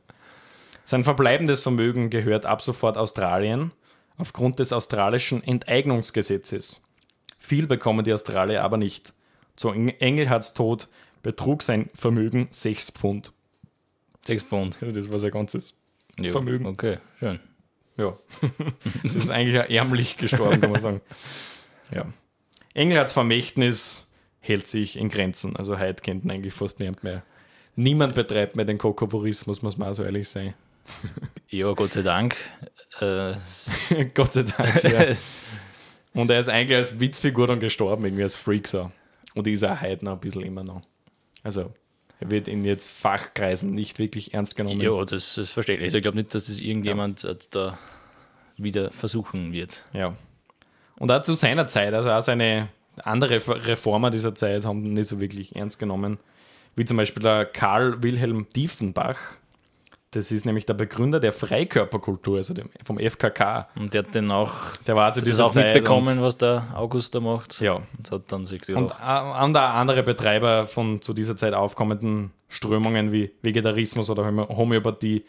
[0.85, 3.73] Sein verbleibendes Vermögen gehört ab sofort Australien
[4.17, 6.83] aufgrund des australischen Enteignungsgesetzes.
[7.39, 9.13] Viel bekommen die Australier aber nicht.
[9.57, 10.89] Zu Eng- Engelhardts Tod
[11.23, 13.33] betrug sein Vermögen 6 Pfund.
[14.27, 14.79] Sechs Pfund.
[14.81, 15.75] Das war sein ganzes
[16.19, 16.67] Ja, Vermögen.
[16.67, 17.41] Okay, schön.
[17.97, 18.17] Ja.
[19.05, 21.01] Es ist eigentlich ärmlich gestorben, kann man sagen.
[21.93, 22.07] Ja.
[22.75, 25.57] Engelhards Vermächtnis hält sich in Grenzen.
[25.57, 27.23] Also heute kennt ihn eigentlich fast niemand mehr.
[27.77, 30.55] Niemand betreibt mehr den Kokovorismus, muss man auch so ehrlich sein.
[31.49, 32.37] Ja, Gott sei Dank.
[33.01, 33.35] Äh,
[34.15, 35.15] Gott sei Dank, ja.
[36.15, 38.91] Und er ist eigentlich als Witzfigur dann gestorben, irgendwie als Freak so.
[39.35, 40.83] Und ist auch heute noch ein bisschen immer noch.
[41.45, 41.73] Also,
[42.21, 44.81] wird in jetzt Fachkreisen nicht wirklich ernst genommen.
[44.81, 45.89] ja, das ist verständlich.
[45.89, 47.79] Also ich glaube nicht, dass das irgendjemand äh, da
[48.57, 49.85] wieder versuchen wird.
[49.93, 50.17] Ja.
[50.97, 52.69] Und auch zu seiner Zeit, also auch seine
[53.03, 56.19] andere Reformer dieser Zeit haben nicht so wirklich ernst genommen.
[56.77, 59.17] wie zum Beispiel der Karl Wilhelm Diefenbach.
[60.15, 63.69] Das ist nämlich der Begründer der Freikörperkultur, also dem, vom FKK.
[63.75, 64.53] Und der hat dann auch,
[64.87, 67.61] Der war zu das auch Zeit mitbekommen, was der August da macht.
[67.61, 73.11] Ja, Und hat dann sich gedacht, und andere Betreiber von zu dieser Zeit aufkommenden Strömungen
[73.11, 75.25] wie Vegetarismus oder Homö- Homöopathie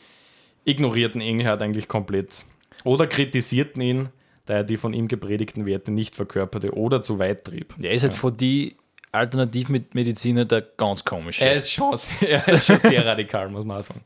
[0.66, 2.46] ignorierten Engelhardt eigentlich komplett
[2.84, 4.10] oder kritisierten ihn,
[4.46, 7.74] da er die von ihm gepredigten Werte nicht verkörperte oder zu weit trieb.
[7.80, 8.76] der ist halt von die
[9.12, 11.44] Alternativmediziner der ganz komische.
[11.44, 14.02] Er ist schon, er ist schon sehr radikal, muss man auch sagen.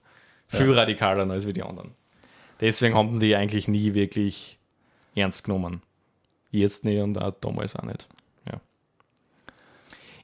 [0.49, 1.91] Viel radikaler als wie die anderen.
[2.59, 4.59] Deswegen haben die eigentlich nie wirklich
[5.15, 5.81] ernst genommen.
[6.51, 8.07] Jetzt nicht und auch damals auch nicht.
[8.51, 8.59] Ja.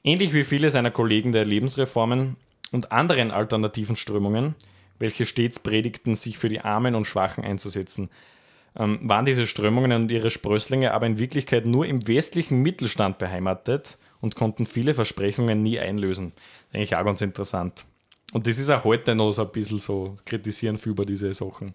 [0.02, 2.36] Ähnlich wie viele seiner Kollegen der Lebensreformen
[2.72, 4.56] und anderen alternativen Strömungen,
[4.98, 8.10] welche stets predigten, sich für die Armen und Schwachen einzusetzen,
[8.76, 13.98] ähm, waren diese Strömungen und ihre Sprösslinge aber in Wirklichkeit nur im westlichen Mittelstand beheimatet
[14.20, 16.32] und konnten viele Versprechungen nie einlösen.
[16.34, 17.86] Das ist eigentlich auch ganz interessant.
[18.36, 21.72] Und das ist auch heute noch so ein bisschen so, kritisieren viel über diese Sachen.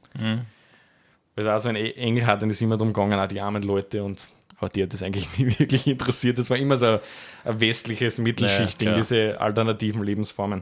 [1.35, 4.29] Weil also ein Engel hat, dann ist immer darum gegangen, auch die armen Leute und
[4.59, 6.37] aber die hat das eigentlich nie wirklich interessiert.
[6.37, 6.99] Das war immer so ein,
[7.45, 10.61] ein westliches Mittelschicht Ja, diese alternativen Lebensformen.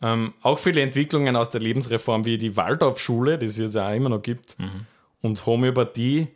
[0.00, 4.10] Ähm, auch viele Entwicklungen aus der Lebensreform wie die Waldorfschule, die es jetzt auch immer
[4.10, 4.56] noch gibt,
[5.22, 6.28] und Homöopathie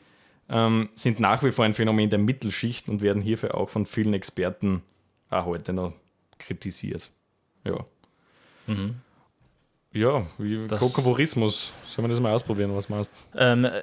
[0.48, 4.14] ähm, sind nach wie vor ein Phänomen der Mittelschicht und werden hierfür auch von vielen
[4.14, 4.82] Experten
[5.28, 5.92] auch heute noch
[6.40, 7.08] kritisiert.
[7.62, 7.84] Ja.
[9.92, 11.72] Ja, wie Das- Kokovorismus.
[11.88, 13.82] Sollen wir das mal ausprobieren, was meinst Ähm, äh,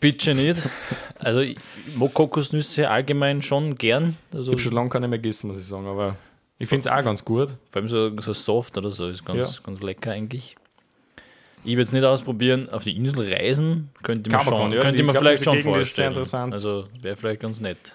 [0.00, 0.62] bitte nicht.
[1.18, 1.56] Also ich
[1.96, 4.16] mag Kokosnüsse allgemein schon gern.
[4.32, 6.16] Also, Ich habe schon lange keine mehr gegessen, muss ich sagen, aber
[6.58, 7.54] ich finde es auch ganz gut.
[7.68, 9.62] vor allem so, so soft oder so, ist ganz, Ja.
[9.64, 10.56] ganz lecker eigentlich.
[11.64, 12.68] Ich würde es nicht ausprobieren.
[12.70, 14.80] Auf die Insel reisen könnte man, Kann schon, schon, ja.
[14.80, 16.08] könnte Ich man vielleicht schon vorstellen.
[16.08, 16.54] interessant.
[16.54, 17.94] Also wäre vielleicht ganz nett.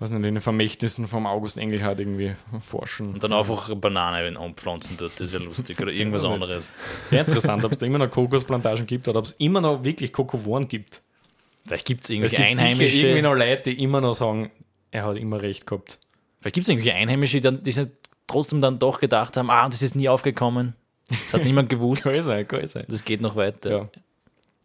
[0.00, 3.14] Was nicht, in den Vermächtnissen vom August Engelhardt irgendwie forschen.
[3.14, 5.80] Und dann einfach eine Banane anpflanzen dort, das wäre lustig.
[5.80, 6.72] Oder irgendwas anderes.
[7.10, 10.12] Ja, interessant, ob es da immer noch Kokosplantagen gibt oder ob es immer noch wirklich
[10.12, 11.02] Kokovoren gibt.
[11.66, 12.96] Vielleicht gibt es irgendwelche gibt sicher Einheimische.
[12.96, 14.50] irgendwie noch Leute, die immer noch sagen,
[14.90, 15.98] er hat immer recht gehabt.
[16.40, 17.88] Vielleicht gibt es irgendwelche Einheimische, die, die sich
[18.26, 20.74] trotzdem dann doch gedacht haben, ah, das ist nie aufgekommen.
[21.08, 22.04] Das hat niemand gewusst.
[22.04, 22.84] Kann sein, kann sein.
[22.88, 23.70] Das geht noch weiter.
[23.70, 23.88] Ja.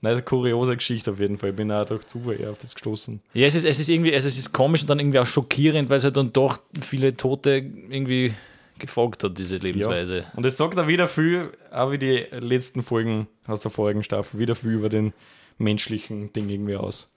[0.04, 1.52] Nein, das ist eine kuriose Geschichte auf jeden Fall.
[1.52, 3.22] Ich bin auch durch Zufall eher auf das gestoßen.
[3.34, 5.90] Ja, es ist, es ist irgendwie, also es ist komisch und dann irgendwie auch schockierend,
[5.90, 8.34] weil es halt dann doch viele Tote irgendwie
[8.80, 10.26] gefolgt hat, diese Lebensweise.
[10.36, 14.40] Und es sagt da wieder viel, auch wie die letzten Folgen aus der vorigen Staffel,
[14.40, 15.14] wieder viel über den
[15.58, 17.10] menschlichen Ding irgendwie aus.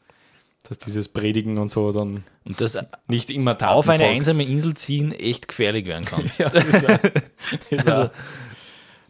[0.69, 2.77] Dass dieses Predigen und so dann Und das
[3.09, 4.15] nicht immer Taten auf eine folgt.
[4.15, 6.31] einsame Insel ziehen echt gefährlich werden kann.
[6.39, 6.99] Ja, das ist auch,
[7.71, 8.11] ist Also- auch.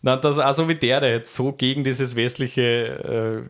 [0.03, 3.49] Na, das auch so wie der, der jetzt so gegen dieses westliche, äh,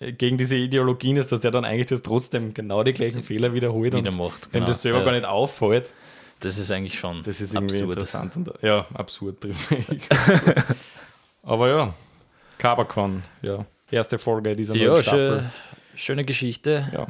[0.00, 3.94] gegen diese Ideologien ist, dass der dann eigentlich das trotzdem genau die gleichen Fehler wiederholt
[3.94, 4.46] Wieder und macht.
[4.46, 4.66] dem genau.
[4.66, 5.92] das selber Ja, gar nicht auffällt.
[6.40, 7.92] Das ist eigentlich schon Das ist irgendwie absurd.
[7.94, 8.36] interessant.
[8.36, 9.40] Und, ja, absurd.
[9.40, 9.70] trifft.
[11.42, 11.94] Aber ja,
[12.58, 13.64] Kabakon, ja.
[13.90, 15.40] Erste Folge dieser neuen Ja, Staffel.
[15.94, 16.88] schö schöne Geschichte.
[16.92, 17.06] Ja.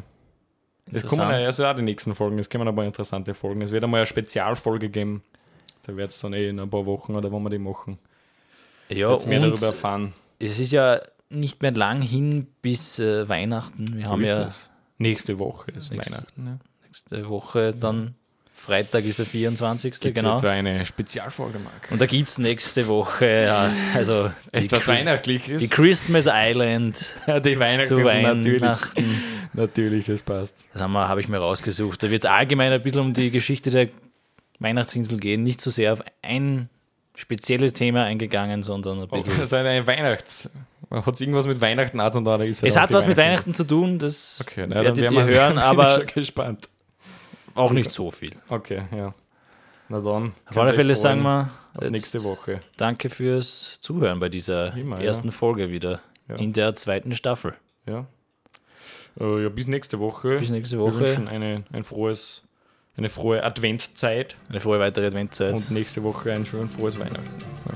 [0.90, 3.60] Es kommen ja also auch die nächsten Folgen, es kommen aber interessante Folgen.
[3.60, 5.22] Es wird einmal eine Spezialfolge geben.
[5.82, 7.98] Da wird es dann eh in ein paar Wochen oder wann wir die machen.
[8.88, 10.14] Ja, Jetzt mehr darüber erfahren.
[10.38, 10.98] es ist ja
[11.30, 13.84] nicht mehr lang hin bis äh, Weihnachten.
[13.96, 14.70] Wir So haben ja das.
[14.98, 16.46] Nächste Woche ist Nächste- Weihnachten.
[16.46, 16.58] Ja.
[16.86, 18.14] nächste Woche dann
[18.52, 20.00] Freitag ist der 24.
[20.00, 20.36] Gibt's genau.
[20.36, 21.92] etwa eine Spezialfolge, Marc?
[21.92, 25.62] Und da gibt es nächste Woche, ja, also Etwas Weihnachtliches?
[25.62, 28.62] die Christmas Island ja, die zu Weihnachtsinsel, natürlich.
[28.62, 29.22] Weihnachten.
[29.52, 30.68] Natürlich, das passt.
[30.72, 32.02] Das habe ich mir rausgesucht.
[32.02, 33.88] Da wird es allgemein ein bisschen um die Geschichte der
[34.58, 35.44] Weihnachtsinsel gehen.
[35.44, 36.68] Nicht so sehr auf ein
[37.14, 39.30] spezielles Thema eingegangen, sondern ein bisschen.
[39.38, 40.50] Das ist eine Weihnachts...
[40.90, 43.64] Hat es irgendwas mit Weihnachten an oder ist Es auch hat was mit Weihnachten zu
[43.64, 46.68] tun, das Okay, na, dann werdet werden ihr wir hören, bin ich aber schon gespannt.
[47.54, 48.32] auch nicht so viel.
[48.48, 49.14] Okay, ja.
[49.90, 50.34] Na dann.
[50.46, 52.60] Auf alle Fälle sagen wir Auf nächste Woche.
[52.76, 55.04] danke fürs Zuhören bei dieser Immer, ja.
[55.06, 56.36] ersten Folge wieder Ja.
[56.36, 57.54] in der zweiten Staffel.
[57.86, 58.06] Ja.
[59.20, 60.38] Äh, ja, bis nächste Woche.
[60.38, 61.00] Bis nächste Wir Woche.
[61.00, 62.42] wünschen eine, ein frohes,
[62.96, 65.54] eine frohe Adventzeit Eine frohe weitere Adventzeit.
[65.54, 67.24] und nächste Woche ein schön frohes Weihnachten.
[67.66, 67.74] Ja.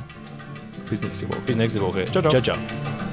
[0.92, 1.40] Bis nächste Woche.
[1.46, 2.04] Bis nächste Woche.
[2.04, 2.30] Ciao, ciao.
[2.30, 2.42] ciao.
[2.42, 3.11] ciao.